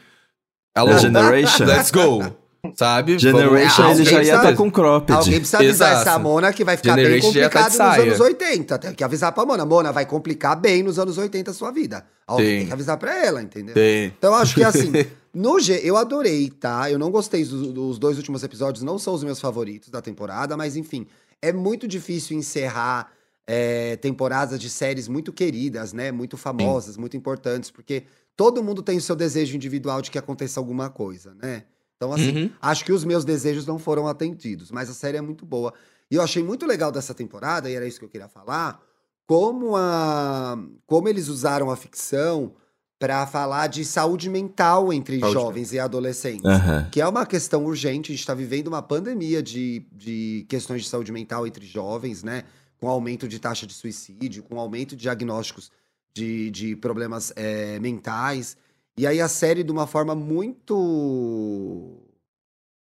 [0.77, 1.65] Hello, Generation.
[1.65, 2.37] Let's go.
[2.75, 3.19] Sabe?
[3.19, 5.17] Generation Vamos, ele já ia estar tá com cropped.
[5.17, 6.09] Alguém precisa avisar Exato.
[6.09, 8.79] essa Mona que vai ficar Generation bem tá complicado tá nos anos 80.
[8.79, 9.65] Tem que avisar pra Mona.
[9.65, 12.05] Mona, vai complicar bem nos anos 80 a sua vida.
[12.27, 13.75] Alguém tem que avisar pra ela, entendeu?
[13.75, 14.07] Tem.
[14.19, 14.93] Então eu acho que assim,
[15.33, 16.91] no G, eu adorei, tá?
[16.91, 20.57] Eu não gostei dos, dos dois últimos episódios, não são os meus favoritos da temporada,
[20.57, 21.07] mas enfim,
[21.43, 23.13] é muito difícil encerrar
[23.47, 26.13] é, temporadas de séries muito queridas, né?
[26.13, 27.01] Muito famosas, Sim.
[27.01, 28.05] muito importantes, porque
[28.37, 31.65] todo mundo tem o seu desejo individual de que aconteça alguma coisa, né?
[31.97, 32.51] Então, assim, uhum.
[32.61, 35.73] acho que os meus desejos não foram atendidos, mas a série é muito boa.
[36.11, 38.81] E eu achei muito legal dessa temporada, e era isso que eu queria falar,
[39.27, 42.55] como, a, como eles usaram a ficção
[42.99, 45.33] para falar de saúde mental entre saúde.
[45.33, 46.91] jovens e adolescentes, uhum.
[46.91, 48.11] que é uma questão urgente.
[48.11, 52.45] A gente está vivendo uma pandemia de, de questões de saúde mental entre jovens, né?
[52.81, 55.71] Com aumento de taxa de suicídio, com aumento de diagnósticos
[56.13, 58.57] de, de problemas é, mentais.
[58.97, 61.97] E aí a série, de uma forma muito.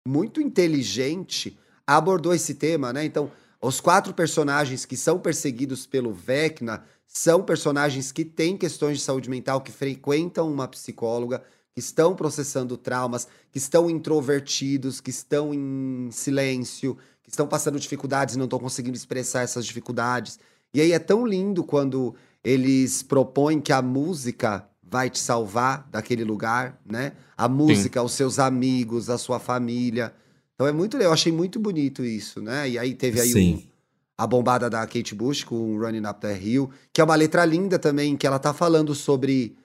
[0.07, 3.03] muito inteligente, abordou esse tema, né?
[3.03, 3.31] Então,
[3.63, 9.29] os quatro personagens que são perseguidos pelo Vecna são personagens que têm questões de saúde
[9.29, 11.43] mental, que frequentam uma psicóloga,
[11.75, 18.35] que estão processando traumas, que estão introvertidos, que estão em silêncio, que estão passando dificuldades
[18.35, 20.39] e não estão conseguindo expressar essas dificuldades.
[20.73, 26.25] E aí é tão lindo quando eles propõem que a música vai te salvar daquele
[26.25, 27.13] lugar, né?
[27.37, 28.07] A música, Sim.
[28.07, 30.15] os seus amigos, a sua família.
[30.55, 32.71] Então é muito eu achei muito bonito isso, né?
[32.71, 33.63] E aí teve aí um,
[34.23, 37.77] a bombada da Kate Bush com Running Up the Hill, que é uma letra linda
[37.77, 39.57] também, que ela tá falando sobre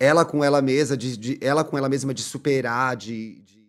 [0.00, 3.64] ela com ela mesma, de, de ela com ela mesma de superar, de, de,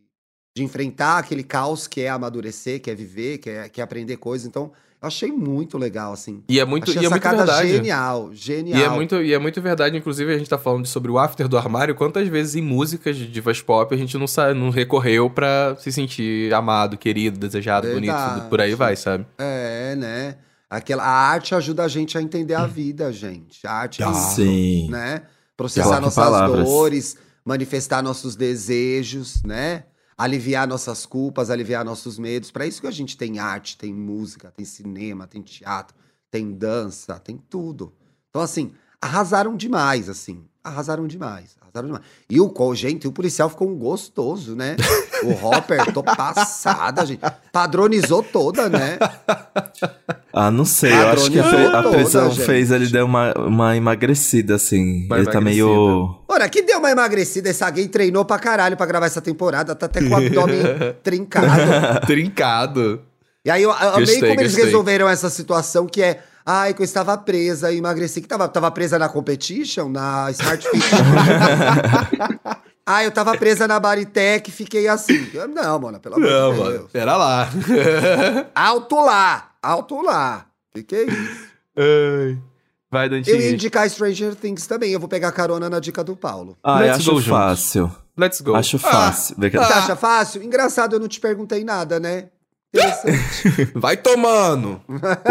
[0.57, 4.17] de, enfrentar aquele caos que é amadurecer, que é viver, que é, que é aprender
[4.17, 4.47] coisas.
[4.47, 4.71] Então,
[5.01, 6.43] achei muito legal, assim.
[6.47, 7.67] E é muito, achei e é muito verdade.
[7.69, 8.79] genial, genial.
[8.79, 11.47] E é, muito, e é muito verdade, inclusive, a gente tá falando sobre o after
[11.47, 11.95] do armário.
[11.95, 15.91] Quantas vezes em músicas de divas pop a gente não, sabe, não recorreu pra se
[15.91, 18.33] sentir amado, querido, desejado, verdade.
[18.33, 19.25] bonito, por aí vai, sabe?
[19.39, 20.35] É, né?
[20.69, 23.65] Aquela, a arte ajuda a gente a entender a vida, gente.
[23.67, 24.89] A arte é Sim.
[24.89, 25.23] né?
[25.57, 26.63] Processar nossas palavras.
[26.65, 29.83] dores, manifestar nossos desejos, né?
[30.22, 32.51] Aliviar nossas culpas, aliviar nossos medos.
[32.51, 35.95] Para isso que a gente tem arte, tem música, tem cinema, tem teatro,
[36.30, 37.91] tem dança, tem tudo.
[38.30, 40.45] Então, assim, arrasaram demais, assim.
[40.64, 42.03] Arrasaram demais, arrasaram demais.
[42.30, 44.76] E o, gente, o policial ficou um gostoso, né?
[45.24, 47.22] O Hopper, tô passada, gente.
[47.51, 48.99] Padronizou toda, né?
[50.32, 50.93] Ah, não sei.
[50.93, 55.05] Eu acho que a, a prisão toda, fez ele deu uma, uma emagrecida, assim.
[55.07, 56.16] Uma ele tá meio.
[56.28, 57.49] Ora, que deu uma emagrecida.
[57.49, 59.74] Essa gay treinou pra caralho pra gravar essa temporada.
[59.76, 60.62] Tá até com o abdômen
[61.03, 62.05] trincado.
[62.05, 63.01] trincado.
[63.43, 66.85] E aí eu, eu amei como eles resolveram essa situação que é Ai, que eu
[66.85, 68.21] estava presa e emagreci.
[68.21, 70.83] Que tava, tava presa na competition, na Smart Fit.
[72.85, 75.29] ah, eu tava presa na Baritec e fiquei assim.
[75.53, 76.73] Não, mano, pelo amor Não, de Deus.
[76.73, 77.49] Mano, pera lá.
[78.55, 80.45] alto lá, alto lá.
[80.73, 81.51] Que que é isso?
[81.77, 82.37] Ai.
[82.91, 83.37] Vai, Dantinho.
[83.37, 84.91] Eu ia indicar Stranger Things também.
[84.91, 86.57] Eu vou pegar carona na dica do Paulo.
[86.61, 87.95] Ah, Let's acho fácil.
[88.17, 88.53] Let's go.
[88.53, 89.37] Acho fácil.
[89.39, 90.43] Ah, Você acha fácil?
[90.43, 92.29] Engraçado, eu não te perguntei nada, né?
[93.76, 94.82] Vai tomando.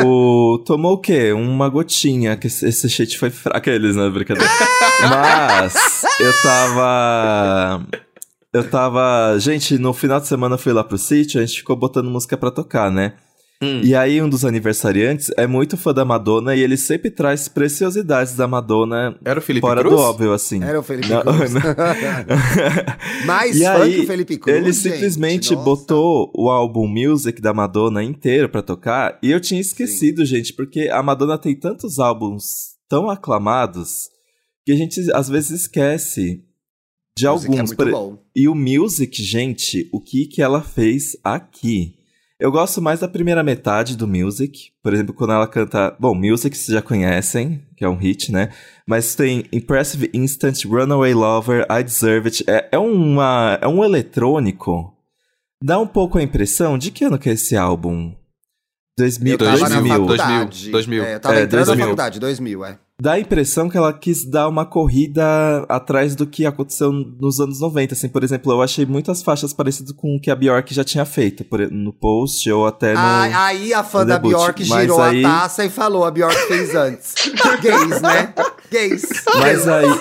[0.04, 1.32] O, tomou o quê?
[1.32, 3.70] Uma gotinha, que esse shit foi fraco.
[3.70, 4.08] Eles, né?
[4.10, 4.50] Brincadeira.
[5.08, 7.86] Mas eu tava.
[8.52, 9.38] Eu tava.
[9.38, 12.36] Gente, no final de semana eu fui lá pro sítio, a gente ficou botando música
[12.36, 13.14] pra tocar, né?
[13.62, 13.82] Hum.
[13.84, 18.34] E aí, um dos aniversariantes é muito fã da Madonna e ele sempre traz preciosidades
[18.34, 19.18] da Madonna.
[19.22, 19.94] Era o Felipe fora Cruz?
[19.94, 20.62] do óbvio, assim.
[20.64, 21.52] Era o Felipe não, Cruz.
[21.52, 21.60] Não.
[23.26, 24.56] Mais e fã aí, que o Felipe Cruz.
[24.56, 29.18] Ele simplesmente gente, botou o álbum Music da Madonna inteiro pra tocar.
[29.22, 30.36] E eu tinha esquecido, Sim.
[30.36, 34.08] gente, porque a Madonna tem tantos álbuns tão aclamados
[34.64, 36.42] que a gente às vezes esquece
[37.14, 37.72] de Music é alguns.
[37.72, 41.99] É e o Music, gente, o que que ela fez aqui?
[42.40, 44.70] Eu gosto mais da primeira metade do Music.
[44.82, 45.94] Por exemplo, quando ela canta.
[46.00, 48.48] Bom, Music vocês já conhecem, que é um hit, né?
[48.86, 52.44] Mas tem Impressive Instant, Runaway Lover, I Deserve It.
[52.48, 54.96] É, é, uma, é um eletrônico.
[55.62, 58.16] Dá um pouco a impressão de que ano que é esse álbum?
[58.98, 59.32] 2000.
[59.32, 59.82] Eu tava 2000.
[59.82, 60.70] na faculdade.
[60.70, 60.72] 2000.
[60.72, 61.04] 2000.
[61.04, 61.76] É, eu tava é, entrando 2000.
[61.76, 65.24] na faculdade, 2000, é dá a impressão que ela quis dar uma corrida
[65.68, 67.94] atrás do que aconteceu nos anos 90.
[67.94, 71.04] Assim, por exemplo, eu achei muitas faixas parecidas com o que a Bjork já tinha
[71.04, 73.00] feito por, no post ou até no.
[73.00, 74.32] Ah, aí a fã da debut.
[74.32, 75.24] Bjork girou aí...
[75.24, 77.14] a taça e falou: a Bjork fez antes.
[77.62, 78.34] Gays, né?
[78.70, 79.02] Gays.
[79.38, 80.00] Mas aí.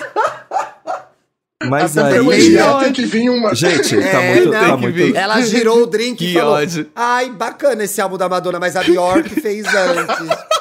[1.68, 2.14] Mas aí.
[2.84, 3.54] Tem que vir uma.
[3.54, 4.50] Gente, tá é, tá muito.
[4.50, 5.16] Não, tá muito...
[5.16, 6.90] Ela girou o drink que e falou: ódio.
[6.94, 10.59] Ai, bacana esse álbum da Madonna, mas a Bjork fez antes.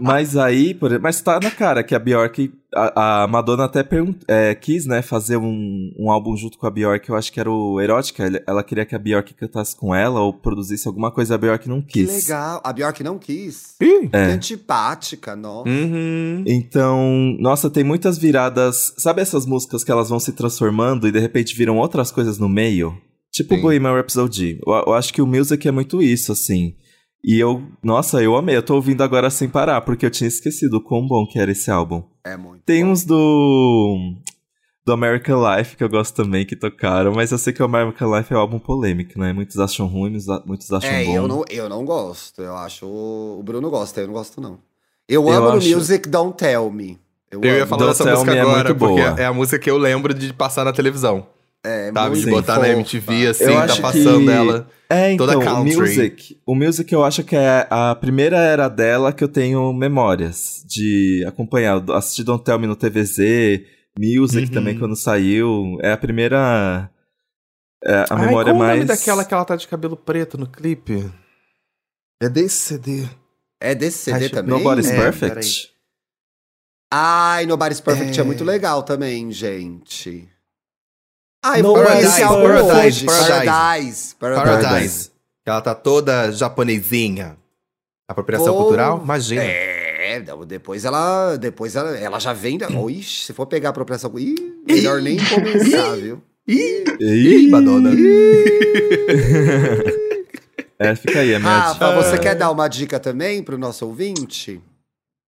[0.00, 3.86] Mas aí, por, mas tá na cara que a Bjork, a, a Madonna até
[4.28, 7.50] é, quis, né, fazer um, um álbum junto com a Bjork, eu acho que era
[7.50, 11.38] o Erótica, ela queria que a Bjork cantasse com ela ou produzisse alguma coisa, a
[11.38, 12.08] Bjork não quis.
[12.08, 13.76] Que legal, a Bjork não quis.
[13.80, 14.26] Ih, é.
[14.26, 15.68] Que antipática, nossa.
[15.68, 16.44] Uhum.
[16.46, 21.18] Então, nossa, tem muitas viradas, sabe essas músicas que elas vão se transformando e de
[21.18, 22.96] repente viram outras coisas no meio?
[23.34, 24.60] Tipo o Bohemian Rhapsody.
[24.64, 26.76] Eu, eu acho que o music é muito isso, assim.
[27.24, 28.54] E eu, nossa, eu amei.
[28.54, 31.50] Eu tô ouvindo agora sem parar, porque eu tinha esquecido o quão bom que era
[31.50, 32.02] esse álbum.
[32.22, 32.62] É muito.
[32.64, 32.90] Tem bom.
[32.90, 34.14] uns do.
[34.84, 38.14] Do American Life, que eu gosto também, que tocaram, mas eu sei que o American
[38.14, 39.32] Life é um álbum polêmico, né?
[39.32, 41.14] Muitos acham ruim, muitos acham é, bom.
[41.14, 42.42] Eu não, eu não gosto.
[42.42, 42.84] Eu acho.
[42.86, 44.58] O Bruno gosta, eu não gosto, não.
[45.08, 45.74] Eu, eu amo acho...
[45.74, 46.98] Music Don't Tell Me.
[47.30, 49.18] Eu, eu ia falar dessa música é agora, porque boa.
[49.18, 51.26] é a música que eu lembro de passar na televisão.
[51.64, 52.20] É, sabe?
[52.20, 52.66] De botar fofa.
[52.66, 54.30] na MTV, assim, eu tá passando que...
[54.30, 54.68] ela.
[54.90, 55.76] É, então, toda country.
[55.76, 59.72] o Music, o Music eu acho que é a primeira era dela que eu tenho
[59.72, 61.82] memórias de acompanhar.
[61.92, 63.62] Assisti Don't Tell Me no TVZ,
[63.98, 64.52] Music uhum.
[64.52, 65.78] também quando saiu.
[65.80, 66.90] É a primeira.
[67.82, 68.72] É a Ai, memória qual mais.
[68.72, 71.10] o nome daquela que ela tá de cabelo preto no clipe?
[72.22, 73.08] É desse CD.
[73.58, 74.34] É desse CD Acho...
[74.34, 74.50] também?
[74.50, 75.70] Nobody's é, Perfect?
[76.92, 78.22] Ai, Nobody's Perfect é...
[78.22, 80.28] é muito legal também, gente.
[81.46, 85.10] Ah, eu vou Paradise, Paradise, Paradise, Paradise, Paradise.
[85.44, 87.36] Ela tá toda japonesinha.
[88.08, 89.02] Apropriação cultural?
[89.04, 89.42] Imagina.
[89.42, 92.56] É, depois ela, depois ela, ela já vem,
[92.88, 94.34] ixi, se for pegar a apropriação, ih,
[94.66, 96.22] melhor nem começar, viu?
[96.48, 97.90] Ih, ih, Madonna.
[100.78, 101.94] é, fica aí, a minha ah, dica.
[101.94, 104.62] você quer dar uma dica também pro nosso ouvinte?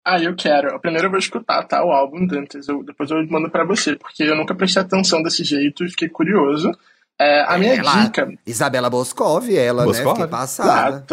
[0.06, 0.80] Ah, eu quero.
[0.80, 1.84] Primeiro eu vou escutar, tá?
[1.84, 2.68] O álbum Dantes.
[2.68, 6.08] Eu, depois eu mando para você, porque eu nunca prestei atenção desse jeito e fiquei
[6.08, 6.72] curioso.
[7.20, 8.32] É, a minha ela, dica.
[8.45, 10.20] Isabela Boscov, ela, Boscov?
[10.20, 10.26] né?
[10.26, 11.03] Fiquei passada.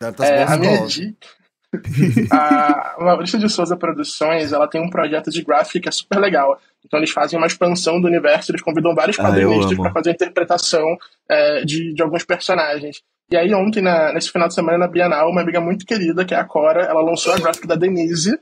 [0.00, 0.22] Exato.
[0.22, 1.26] É, a minha dica.
[2.32, 6.60] a Maurício de Souza Produções, ela tem um projeto de gráfica que é super legal.
[6.84, 10.12] Então eles fazem uma expansão do universo, eles convidam vários ah, quadrinistas para fazer a
[10.12, 10.96] interpretação
[11.28, 13.02] é, de, de alguns personagens.
[13.30, 16.34] E aí, ontem, na, nesse final de semana, na Bienal, uma amiga muito querida, que
[16.34, 18.38] é a Cora, ela lançou a gráfica da Denise,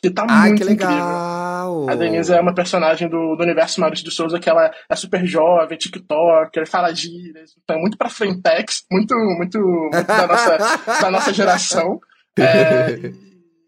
[0.00, 0.90] que tá Ai, muito que legal.
[0.90, 1.90] incrível.
[1.90, 5.26] A Denise é uma personagem do, do universo Maurício de Souza que ela é super
[5.26, 10.58] jovem, TikToker, fala gírias, então é muito pra frentex, muito, muito, muito da, nossa,
[11.02, 11.98] da nossa geração.
[12.36, 13.12] É,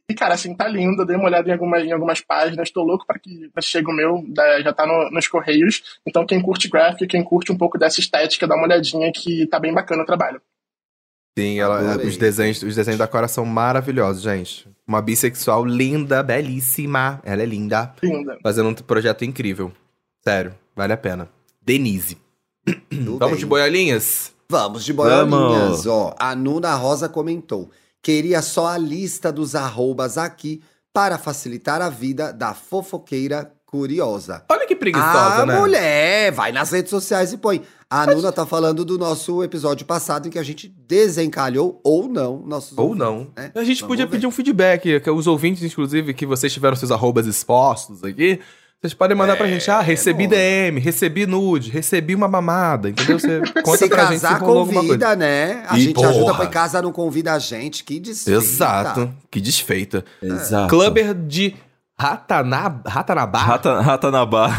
[0.08, 1.04] e, cara, assim, tá lindo.
[1.04, 2.70] Dei uma olhada em, alguma, em algumas páginas.
[2.70, 4.24] Tô louco para que chegue o meu.
[4.62, 6.00] Já tá no, nos correios.
[6.06, 9.58] Então, quem curte graphic, quem curte um pouco dessa estética, dá uma olhadinha que tá
[9.58, 10.40] bem bacana o trabalho.
[11.38, 14.66] Sim, ela, os, desenhos, os desenhos da Cora são maravilhosos, gente.
[14.86, 17.20] Uma bissexual linda, belíssima.
[17.24, 17.92] Ela é linda.
[18.02, 18.38] Linda.
[18.42, 19.70] Fazendo um projeto incrível.
[20.24, 21.28] Sério, vale a pena.
[21.60, 22.16] Denise.
[22.90, 23.36] Vamos bem.
[23.38, 24.32] de boiolinhas?
[24.48, 25.86] Vamos de boiolinhas.
[25.86, 27.70] Ó, a Nuna Rosa comentou.
[28.06, 34.44] Queria só a lista dos arrobas aqui para facilitar a vida da fofoqueira curiosa.
[34.48, 35.58] Olha que preguiçosa, a né?
[35.58, 37.62] mulher, vai nas redes sociais e põe.
[37.90, 42.46] A Nuna tá falando do nosso episódio passado em que a gente desencalhou ou não
[42.46, 43.32] nossos Ou ouvintes, não.
[43.36, 43.50] Né?
[43.52, 44.12] A gente Vamos podia ver.
[44.12, 48.38] pedir um feedback, que os ouvintes, inclusive, que vocês tiveram seus arrobas expostos aqui,
[48.80, 53.18] vocês podem mandar é, pra gente, ah, recebi DM, recebi nude, recebi uma mamada, entendeu?
[53.18, 55.16] Você conta se pra casar, gente se rolou alguma coisa.
[55.16, 55.64] né?
[55.68, 56.10] A e gente porra.
[56.10, 58.38] ajuda pra casa, não convida a gente, que desfeita.
[58.38, 60.04] Exato, que desfeita.
[60.22, 60.68] Exato.
[60.68, 61.56] Clubber de
[61.98, 63.38] Ratanab Ratanabá?
[63.38, 64.48] Rata, Ratanabá.
[64.48, 64.50] O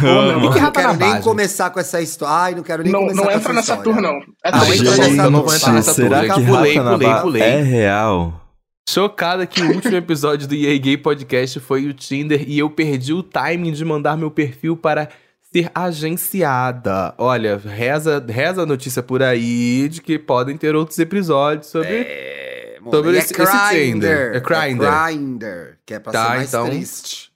[0.52, 1.24] que, que é Não quero nem gente?
[1.24, 2.34] começar com essa história.
[2.36, 3.94] Ai, não quero nem Não, começar não com entra essa nessa história.
[3.94, 4.20] tour, não.
[4.44, 4.82] É Não, triste.
[4.82, 6.34] entra Gente, nessa não vou entrar nessa será tour.
[6.36, 7.42] que Pulei, pulei, pulei.
[7.44, 8.42] é real?
[8.90, 13.14] Chocada que o último episódio do EA Gay Podcast foi o Tinder e eu perdi
[13.14, 15.10] o timing de mandar meu perfil para
[15.52, 17.14] ser agenciada.
[17.18, 21.90] Olha, reza, reza a notícia por aí de que podem ter outros episódios sobre.
[21.90, 23.92] É, Sobre esse- é esse Grindr.
[23.92, 24.36] Tinder.
[24.36, 24.86] É Grindr.
[24.86, 27.32] É Grindr, que é pra Tá, ser mais então- triste.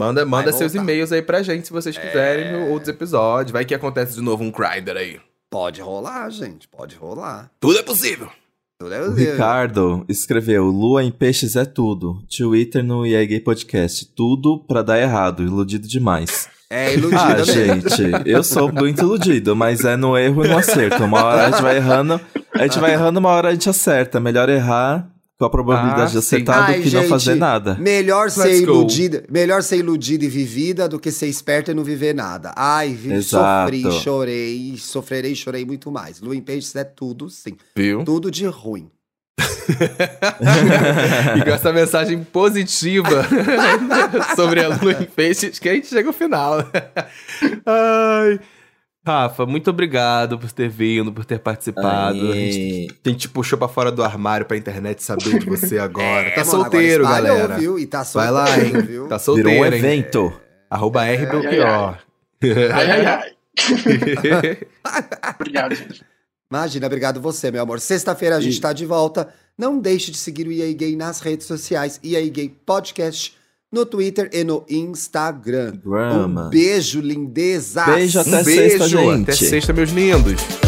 [0.00, 3.50] Manda, manda seus e-mails aí pra gente se vocês quiserem outros episódios.
[3.52, 5.20] Vai que acontece de novo um Grindr aí.
[5.50, 7.50] Pode rolar, gente, pode rolar.
[7.60, 8.30] Tudo é possível.
[8.84, 12.22] O Ricardo escreveu: Lua em peixes é tudo.
[12.36, 14.06] Twitter no EA Gay Podcast.
[14.14, 15.42] Tudo pra dar errado.
[15.42, 16.48] Iludido demais.
[16.68, 21.04] É iludido Ah, gente, eu sou muito iludido, mas é no erro e no acerto.
[21.04, 22.18] Uma hora a gente vai errando,
[22.54, 24.18] a gente vai errando, uma hora a gente acerta.
[24.18, 25.11] Melhor errar
[25.42, 26.18] com a probabilidade Ah, de sim.
[26.18, 27.74] acertar Ai, do que não gente, fazer nada.
[27.80, 28.72] Melhor ser go.
[28.72, 32.52] iludida, melhor ser iludida e vivida do que ser esperta e não viver nada.
[32.56, 36.20] Ai, vi- sofri, chorei, sofrerei e chorei muito mais.
[36.20, 37.56] Lu em peixes é tudo, sim.
[37.74, 38.04] Viu?
[38.04, 38.88] Tudo de ruim.
[41.36, 43.26] e com essa mensagem positiva
[44.36, 46.58] sobre a lua em peixes que a gente chega ao final.
[47.66, 48.38] Ai.
[49.04, 52.30] Rafa, muito obrigado por ter vindo, por ter participado.
[52.30, 55.76] A gente, a gente te puxou pra fora do armário pra internet saber de você
[55.80, 56.30] agora.
[56.30, 57.60] tá É, mano, solteiro, agora espalhou, galera.
[57.60, 57.78] Viu?
[57.80, 58.72] E tá Vai solteiro, lá, hein?
[58.86, 59.08] viu?
[59.08, 59.74] Tá Virou solteiro, um hein?
[59.74, 60.32] evento.
[60.70, 61.98] Arroba ai, RBLPO.
[62.72, 63.32] Ai, ai, ai.
[65.38, 66.04] Obrigado, gente.
[66.50, 67.80] Imagina, obrigado você, meu amor.
[67.80, 69.32] Sexta-feira a gente tá de volta.
[69.56, 73.36] Não deixe de seguir o EA Gay nas redes sociais, EA Gay Podcast,
[73.72, 75.78] no Twitter e no Instagram.
[75.84, 76.46] Grama.
[76.46, 77.84] Um beijo, lindeza.
[77.86, 79.22] Beijo até Um beijo, sexta, gente.
[79.22, 80.61] até sexta, meus lindos.